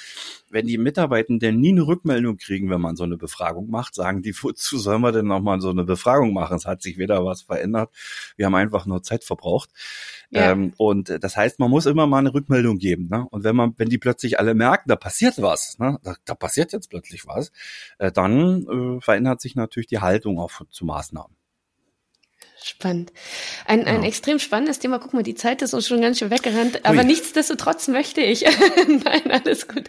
[0.51, 4.35] Wenn die Mitarbeitenden nie eine Rückmeldung kriegen, wenn man so eine Befragung macht, sagen die,
[4.43, 6.57] wozu sollen wir denn nochmal so eine Befragung machen?
[6.57, 7.89] Es hat sich weder was verändert,
[8.35, 9.71] wir haben einfach nur Zeit verbraucht.
[10.29, 10.51] Ja.
[10.51, 13.07] Ähm, und das heißt, man muss immer mal eine Rückmeldung geben.
[13.09, 13.25] Ne?
[13.29, 15.99] Und wenn man, wenn die plötzlich alle merken, da passiert was, ne?
[16.03, 17.51] da, da passiert jetzt plötzlich was,
[17.97, 21.35] äh, dann äh, verändert sich natürlich die Haltung auch zu Maßnahmen.
[22.61, 23.13] Spannend.
[23.65, 24.07] Ein, ein ja.
[24.07, 24.99] extrem spannendes Thema.
[24.99, 26.85] Guck mal, die Zeit ist uns schon ganz schön weggerannt.
[26.85, 27.05] Aber Ui.
[27.05, 28.41] nichtsdestotrotz möchte ich,
[28.87, 29.83] nein, alles gut,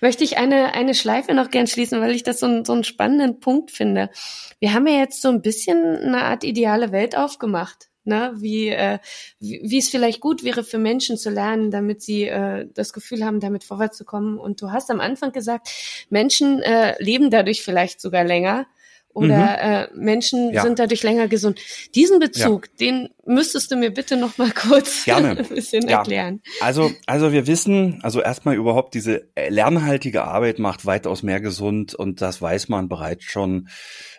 [0.00, 2.82] möchte ich eine, eine Schleife noch gern schließen, weil ich das so, ein, so einen
[2.82, 4.10] spannenden Punkt finde.
[4.58, 8.32] Wir haben ja jetzt so ein bisschen eine Art ideale Welt aufgemacht ne?
[8.36, 8.98] wie, äh,
[9.40, 13.24] wie, wie es vielleicht gut wäre für Menschen zu lernen, damit sie äh, das Gefühl
[13.24, 14.38] haben, damit vorwärts zu kommen.
[14.38, 15.68] Und du hast am Anfang gesagt,
[16.10, 18.66] Menschen äh, leben dadurch vielleicht sogar länger
[19.14, 19.94] oder mhm.
[19.94, 20.62] äh, Menschen ja.
[20.62, 21.60] sind dadurch länger gesund.
[21.94, 22.72] Diesen Bezug, ja.
[22.80, 25.30] den müsstest du mir bitte noch mal kurz Gerne.
[25.30, 25.98] ein bisschen ja.
[25.98, 26.40] erklären.
[26.60, 32.20] Also, also wir wissen, also erstmal überhaupt diese lernhaltige Arbeit macht weitaus mehr gesund und
[32.20, 33.68] das weiß man bereits schon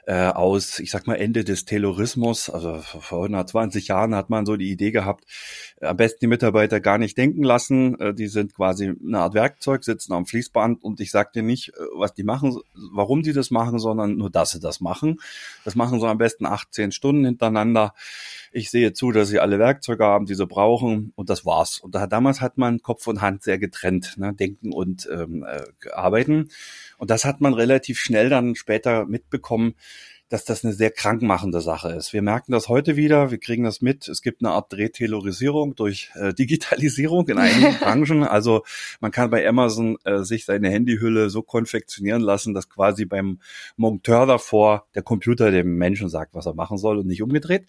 [0.08, 4.56] äh, aus, ich sag mal, Ende des Taylorismus, also vor 120 Jahren hat man so
[4.56, 5.26] die Idee gehabt,
[5.82, 8.00] am besten die Mitarbeiter gar nicht denken lassen.
[8.00, 11.70] Äh, die sind quasi eine Art Werkzeug, sitzen am Fließband und ich sag dir nicht,
[11.70, 12.58] äh, was die machen,
[12.94, 15.20] warum die das machen, sondern nur, dass sie das machen.
[15.64, 17.94] Das machen sie am besten 18 Stunden hintereinander.
[18.58, 21.80] Ich sehe zu, dass sie alle Werkzeuge haben, die sie brauchen und das war's.
[21.80, 24.34] Und da, damals hat man Kopf und Hand sehr getrennt, ne?
[24.34, 26.48] denken und ähm, äh, arbeiten.
[26.98, 29.76] Und das hat man relativ schnell dann später mitbekommen,
[30.30, 32.12] dass das eine sehr krankmachende Sache ist.
[32.12, 34.08] Wir merken das heute wieder, wir kriegen das mit.
[34.08, 38.24] Es gibt eine Art Drehtaylorisierung durch äh, Digitalisierung in einigen Branchen.
[38.24, 38.64] Also
[39.02, 43.40] man kann bei Amazon äh, sich seine Handyhülle so konfektionieren lassen, dass quasi beim
[43.78, 47.68] Monteur davor der Computer dem Menschen sagt, was er machen soll und nicht umgedreht.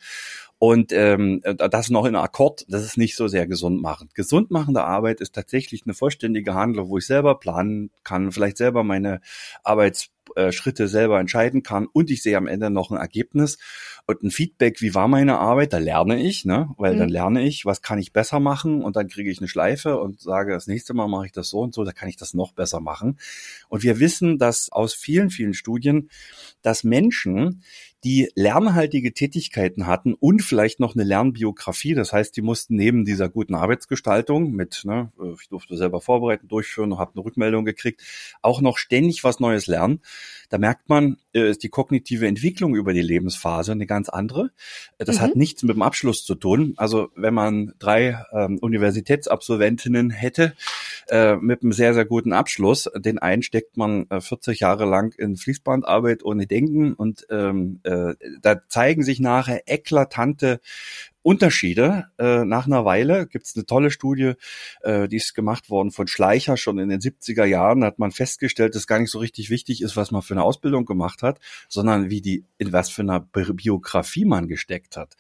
[0.59, 4.15] Und ähm, das noch in Akkord, das ist nicht so sehr gesund machend.
[4.15, 8.83] Gesund machende Arbeit ist tatsächlich eine vollständige Handlung, wo ich selber planen kann, vielleicht selber
[8.83, 9.21] meine
[9.65, 13.59] Arbeitsschritte selber entscheiden kann und ich sehe am Ende noch ein Ergebnis
[14.07, 16.71] und ein Feedback, wie war meine Arbeit, da lerne ich, ne?
[16.79, 16.99] Weil mhm.
[17.01, 20.21] dann lerne ich, was kann ich besser machen und dann kriege ich eine Schleife und
[20.21, 22.53] sage, das nächste Mal mache ich das so und so, da kann ich das noch
[22.53, 23.19] besser machen.
[23.69, 26.09] Und wir wissen, dass aus vielen, vielen Studien,
[26.63, 27.63] dass Menschen,
[28.05, 31.95] die lernhaltige Tätigkeiten hatten und vielleicht noch eine Lernbiografie.
[31.95, 36.99] Das heißt, die mussten neben dieser guten Arbeitsgestaltung mit, ne, ich durfte selber vorbereiten, durchführen,
[36.99, 38.03] habe eine Rückmeldung gekriegt,
[38.43, 40.01] auch noch ständig was Neues lernen.
[40.51, 44.51] Da merkt man, äh, ist die kognitive Entwicklung über die Lebensphase eine ganz andere.
[44.99, 45.21] Das mhm.
[45.21, 46.75] hat nichts mit dem Abschluss zu tun.
[46.77, 50.55] Also wenn man drei ähm, Universitätsabsolventinnen hätte
[51.09, 55.15] äh, mit einem sehr, sehr guten Abschluss, den einen steckt man äh, 40 Jahre lang
[55.17, 60.61] in Fließbandarbeit ohne Denken und ähm, äh, da zeigen sich nachher eklatante
[61.27, 62.05] Unterschiede.
[62.19, 64.35] Äh, nach einer Weile gibt es eine tolle Studie,
[64.83, 67.81] äh, die ist gemacht worden von Schleicher schon in den 70er Jahren.
[67.81, 70.45] Da hat man festgestellt, dass gar nicht so richtig wichtig ist, was man für eine
[70.45, 75.17] Ausbildung gemacht hat, sondern wie die, in was für einer Biografie man gesteckt hat.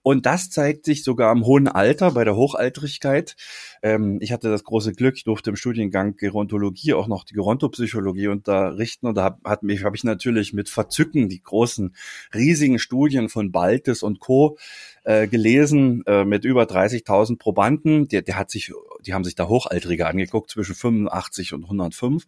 [0.00, 3.36] Und das zeigt sich sogar im hohen Alter, bei der Hochaltrigkeit.
[3.82, 8.28] Ähm, ich hatte das große Glück, ich durfte im Studiengang Gerontologie auch noch die Gerontopsychologie
[8.28, 9.08] unterrichten.
[9.08, 11.94] Und da habe hab hab ich natürlich mit Verzücken die großen,
[12.32, 14.56] riesigen Studien von Baltes und Co
[15.04, 18.08] äh, gelesen äh, mit über 30.000 Probanden.
[18.08, 18.72] Der, der hat sich,
[19.04, 22.24] die haben sich da Hochaltrige angeguckt zwischen 85 und 105.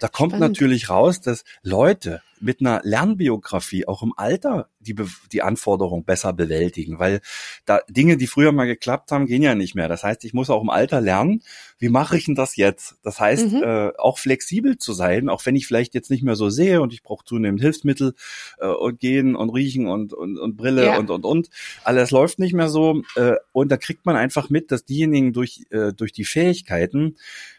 [0.00, 0.48] Da kommt Spannend.
[0.48, 4.94] natürlich raus, dass Leute mit einer Lernbiografie auch im Alter die,
[5.32, 7.20] die Anforderung besser bewältigen, weil
[7.64, 9.88] da Dinge, die früher mal geklappt haben, gehen ja nicht mehr.
[9.88, 11.42] Das heißt, ich muss auch im Alter lernen,
[11.78, 12.96] wie mache ich denn das jetzt?
[13.02, 13.62] Das heißt, mhm.
[13.62, 16.92] äh, auch flexibel zu sein, auch wenn ich vielleicht jetzt nicht mehr so sehe und
[16.92, 18.14] ich brauche zunehmend Hilfsmittel
[18.58, 20.98] äh, und gehen und riechen und, und, und Brille ja.
[20.98, 21.48] und, und, und.
[21.84, 23.02] Alles läuft nicht mehr so.
[23.16, 27.16] Äh, und da kriegt man einfach mit, dass diejenigen durch, äh, durch die Fähigkeiten,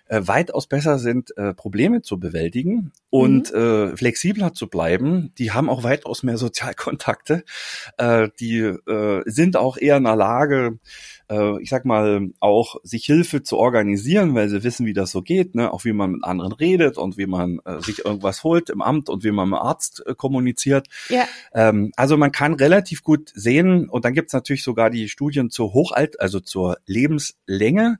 [0.09, 3.59] äh, weitaus besser sind, äh, Probleme zu bewältigen und mhm.
[3.59, 5.33] äh, flexibler zu bleiben.
[5.37, 7.43] Die haben auch weitaus mehr Sozialkontakte.
[7.97, 10.79] Äh, die äh, sind auch eher in der Lage,
[11.29, 15.21] äh, ich sag mal, auch sich Hilfe zu organisieren, weil sie wissen, wie das so
[15.21, 15.71] geht, ne?
[15.71, 19.09] auch wie man mit anderen redet und wie man äh, sich irgendwas holt im Amt
[19.09, 20.87] und wie man mit Arzt äh, kommuniziert.
[21.09, 21.25] Ja.
[21.53, 25.73] Ähm, also man kann relativ gut sehen, und dann gibt's natürlich sogar die Studien zur
[25.73, 27.99] Hochalt, also zur Lebenslänge.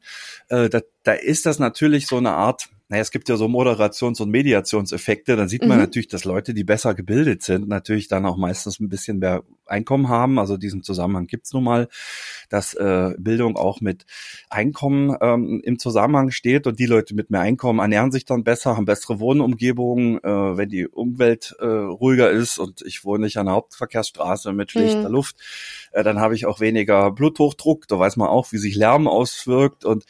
[0.50, 4.22] Äh, da, da ist das natürlich so eine Art naja, es gibt ja so Moderations-
[4.22, 5.84] und Mediationseffekte, dann sieht man mhm.
[5.84, 10.08] natürlich, dass Leute, die besser gebildet sind, natürlich dann auch meistens ein bisschen mehr Einkommen
[10.08, 10.40] haben.
[10.40, 11.90] Also diesen Zusammenhang gibt's nun mal,
[12.50, 14.06] dass äh, Bildung auch mit
[14.50, 18.78] Einkommen ähm, im Zusammenhang steht und die Leute mit mehr Einkommen ernähren sich dann besser,
[18.78, 23.48] haben bessere Wohnumgebungen, äh, wenn die Umwelt äh, ruhiger ist und ich wohne nicht an
[23.48, 25.16] der Hauptverkehrsstraße mit schlechter mhm.
[25.16, 25.36] Luft,
[25.92, 27.88] äh, dann habe ich auch weniger Bluthochdruck.
[27.88, 30.06] Da weiß man auch, wie sich Lärm auswirkt und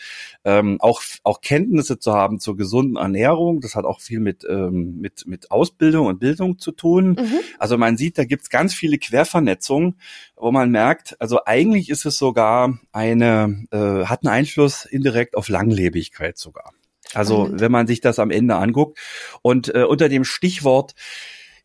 [0.45, 3.61] ähm, auch auch Kenntnisse zu haben zur gesunden Ernährung.
[3.61, 7.11] Das hat auch viel mit ähm, mit mit Ausbildung und Bildung zu tun.
[7.19, 7.39] Mhm.
[7.57, 9.95] Also man sieht, da gibt's ganz viele Quervernetzungen,
[10.35, 15.47] wo man merkt, also eigentlich ist es sogar eine äh, hat einen Einfluss indirekt auf
[15.47, 16.73] Langlebigkeit sogar.
[17.13, 18.99] Also wenn man sich das am Ende anguckt
[19.41, 20.93] und äh, unter dem Stichwort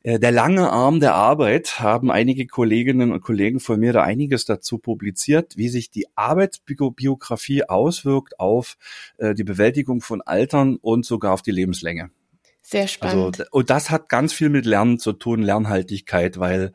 [0.05, 4.79] der lange Arm der Arbeit haben einige Kolleginnen und Kollegen von mir da einiges dazu
[4.79, 8.77] publiziert, wie sich die Arbeitsbiografie auswirkt auf
[9.19, 12.11] äh, die Bewältigung von Altern und sogar auf die Lebenslänge.
[12.65, 13.41] Sehr spannend.
[13.41, 16.73] Also, und das hat ganz viel mit Lernen zu tun, Lernhaltigkeit, weil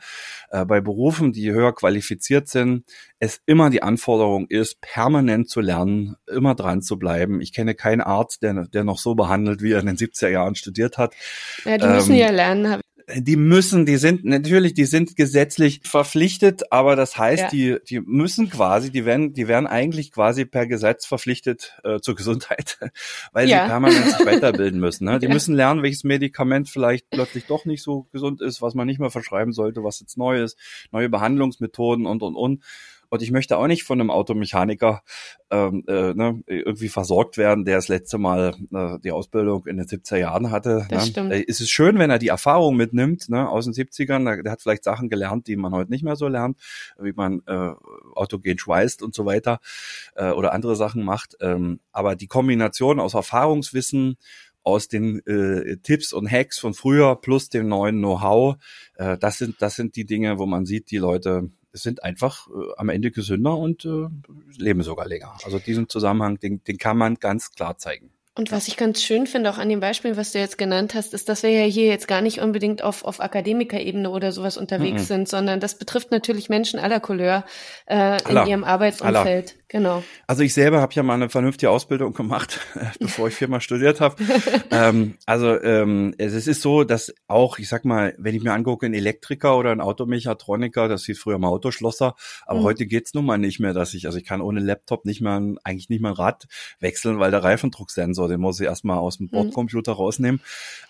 [0.51, 2.83] äh, bei Berufen, die höher qualifiziert sind,
[3.19, 7.41] es immer die Anforderung ist, permanent zu lernen, immer dran zu bleiben.
[7.41, 10.55] Ich kenne keinen Arzt, der, der noch so behandelt, wie er in den 70er Jahren
[10.55, 11.15] studiert hat.
[11.63, 12.81] Ja, die müssen ähm, ja lernen,
[13.15, 17.49] die müssen, die sind natürlich, die sind gesetzlich verpflichtet, aber das heißt, ja.
[17.49, 22.15] die, die müssen quasi, die werden, die werden eigentlich quasi per Gesetz verpflichtet äh, zur
[22.15, 22.77] Gesundheit,
[23.31, 23.63] weil ja.
[23.63, 25.05] sie permanent sich weiterbilden müssen.
[25.05, 25.19] Ne?
[25.19, 25.33] Die ja.
[25.33, 29.09] müssen lernen, welches Medikament vielleicht plötzlich doch nicht so gesund ist, was man nicht mehr
[29.09, 30.57] verschreiben sollte, was jetzt neu ist,
[30.91, 32.63] neue Behandlungsmethoden und und und.
[33.09, 35.01] Und ich möchte auch nicht von einem Automechaniker
[35.49, 39.85] ähm, äh, ne, irgendwie versorgt werden, der das letzte Mal äh, die Ausbildung in den
[39.85, 40.85] 70er Jahren hatte.
[40.89, 41.11] Das ne?
[41.11, 41.31] stimmt.
[41.31, 44.25] Äh, es ist schön, wenn er die Erfahrung mitnimmt ne, aus den 70ern.
[44.25, 46.57] Der, der hat vielleicht Sachen gelernt, die man heute nicht mehr so lernt,
[46.99, 47.73] wie man äh,
[48.15, 49.59] autogen schweißt und so weiter
[50.15, 51.37] äh, oder andere Sachen macht.
[51.39, 54.17] Ähm, aber die Kombination aus Erfahrungswissen,
[54.63, 58.57] aus den äh, Tipps und Hacks von früher plus dem neuen Know-how,
[58.95, 61.49] äh, das sind das sind die Dinge, wo man sieht, die Leute
[61.81, 64.07] sind einfach äh, am Ende gesünder und äh,
[64.57, 65.37] leben sogar länger.
[65.43, 68.11] Also diesen Zusammenhang, den, den kann man ganz klar zeigen.
[68.37, 71.15] Und was ich ganz schön finde, auch an dem Beispiel, was du jetzt genannt hast,
[71.15, 75.03] ist, dass wir ja hier jetzt gar nicht unbedingt auf, auf Akademikerebene oder sowas unterwegs
[75.03, 75.05] mhm.
[75.05, 77.45] sind, sondern das betrifft natürlich Menschen aller Couleur
[77.87, 79.55] äh, in ihrem Arbeitsumfeld.
[79.69, 80.01] Genau.
[80.27, 82.61] Also ich selber habe ja mal eine vernünftige Ausbildung gemacht,
[82.99, 84.15] bevor ich viermal studiert habe.
[84.71, 88.85] ähm, also ähm, es ist so, dass auch, ich sag mal, wenn ich mir angucke,
[88.85, 92.15] ein Elektriker oder ein Automechatroniker, das hieß früher mal Autoschlosser,
[92.45, 92.63] aber mhm.
[92.63, 95.41] heute geht's nun mal nicht mehr, dass ich, also ich kann ohne Laptop nicht mehr,
[95.65, 96.47] eigentlich nicht mehr ein Rad
[96.79, 99.31] wechseln, weil der Reifendrucksensor, den muss ich erstmal aus dem mhm.
[99.31, 99.97] Bordcomputer mhm.
[99.97, 100.41] rausnehmen.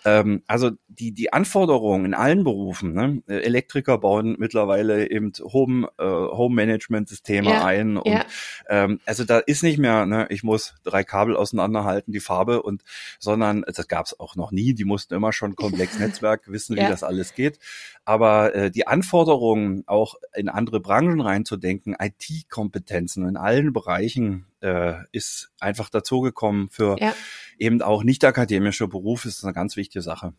[0.04, 3.22] Ähm, also die, die Anforderungen in allen Berufen, ne?
[3.26, 7.64] Elektriker bauen mittlerweile eben Home, äh, Home Management Systeme ja.
[7.64, 8.24] ein und ja
[8.68, 12.82] ähm, also da ist nicht mehr, ne, ich muss drei Kabel auseinanderhalten, die Farbe und,
[13.18, 14.74] sondern das gab es auch noch nie.
[14.74, 16.84] Die mussten immer schon komplex Netzwerk wissen, ja.
[16.84, 17.58] wie das alles geht.
[18.04, 25.50] Aber äh, die Anforderungen, auch in andere Branchen reinzudenken, IT-Kompetenzen in allen Bereichen äh, ist
[25.60, 27.14] einfach dazugekommen für ja.
[27.58, 30.34] eben auch nicht akademische Berufe, ist eine ganz wichtige Sache.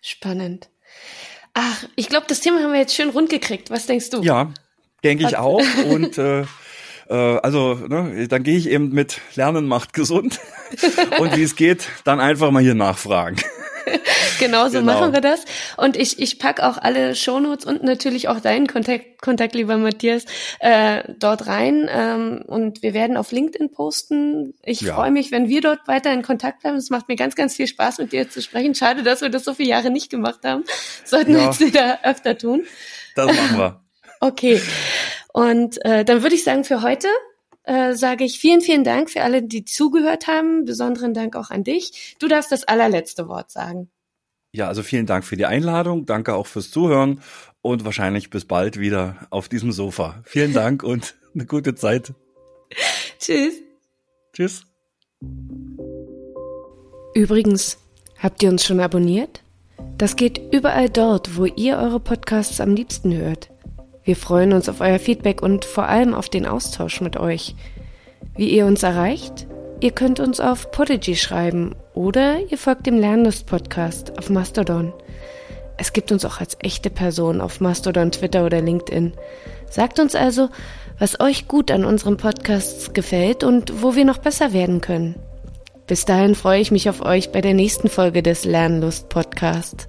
[0.00, 0.70] Spannend.
[1.52, 3.70] Ach, ich glaube, das Thema haben wir jetzt schön rund gekriegt.
[3.70, 4.22] Was denkst du?
[4.22, 4.52] Ja,
[5.04, 5.60] denke ich auch.
[5.90, 6.44] Und äh,
[7.10, 10.40] äh, also ne, dann gehe ich eben mit Lernen macht gesund
[11.18, 13.36] und wie es geht, dann einfach mal hier nachfragen.
[14.38, 14.92] genau so genau.
[14.92, 15.44] machen wir das.
[15.76, 20.24] Und ich, ich pack auch alle Shownotes und natürlich auch deinen Kontakt, Kontakt lieber Matthias,
[20.60, 21.88] äh, dort rein.
[21.90, 24.54] Ähm, und wir werden auf LinkedIn posten.
[24.62, 24.94] Ich ja.
[24.94, 26.76] freue mich, wenn wir dort weiter in Kontakt bleiben.
[26.76, 28.74] Es macht mir ganz, ganz viel Spaß, mit dir zu sprechen.
[28.74, 30.64] Schade, dass wir das so viele Jahre nicht gemacht haben.
[31.04, 31.38] Sollten ja.
[31.38, 32.62] wir jetzt wieder öfter tun.
[33.16, 33.80] Das machen wir.
[34.22, 34.60] Okay.
[35.32, 37.08] Und äh, dann würde ich sagen, für heute
[37.64, 40.64] äh, sage ich vielen, vielen Dank für alle, die zugehört haben.
[40.64, 42.16] Besonderen Dank auch an dich.
[42.18, 43.90] Du darfst das allerletzte Wort sagen.
[44.52, 46.06] Ja, also vielen Dank für die Einladung.
[46.06, 47.20] Danke auch fürs Zuhören
[47.62, 50.22] und wahrscheinlich bis bald wieder auf diesem Sofa.
[50.24, 52.12] Vielen Dank und eine gute Zeit.
[53.18, 53.54] Tschüss.
[54.32, 54.64] Tschüss.
[57.14, 57.78] Übrigens,
[58.18, 59.42] habt ihr uns schon abonniert?
[59.98, 63.50] Das geht überall dort, wo ihr eure Podcasts am liebsten hört.
[64.04, 67.54] Wir freuen uns auf euer Feedback und vor allem auf den Austausch mit euch.
[68.36, 69.46] Wie ihr uns erreicht?
[69.80, 74.92] Ihr könnt uns auf Podigy schreiben oder ihr folgt dem Lernlust-Podcast auf Mastodon.
[75.76, 79.14] Es gibt uns auch als echte Person auf Mastodon, Twitter oder LinkedIn.
[79.70, 80.50] Sagt uns also,
[80.98, 85.14] was euch gut an unseren Podcasts gefällt und wo wir noch besser werden können.
[85.86, 89.88] Bis dahin freue ich mich auf euch bei der nächsten Folge des Lernlust-Podcasts.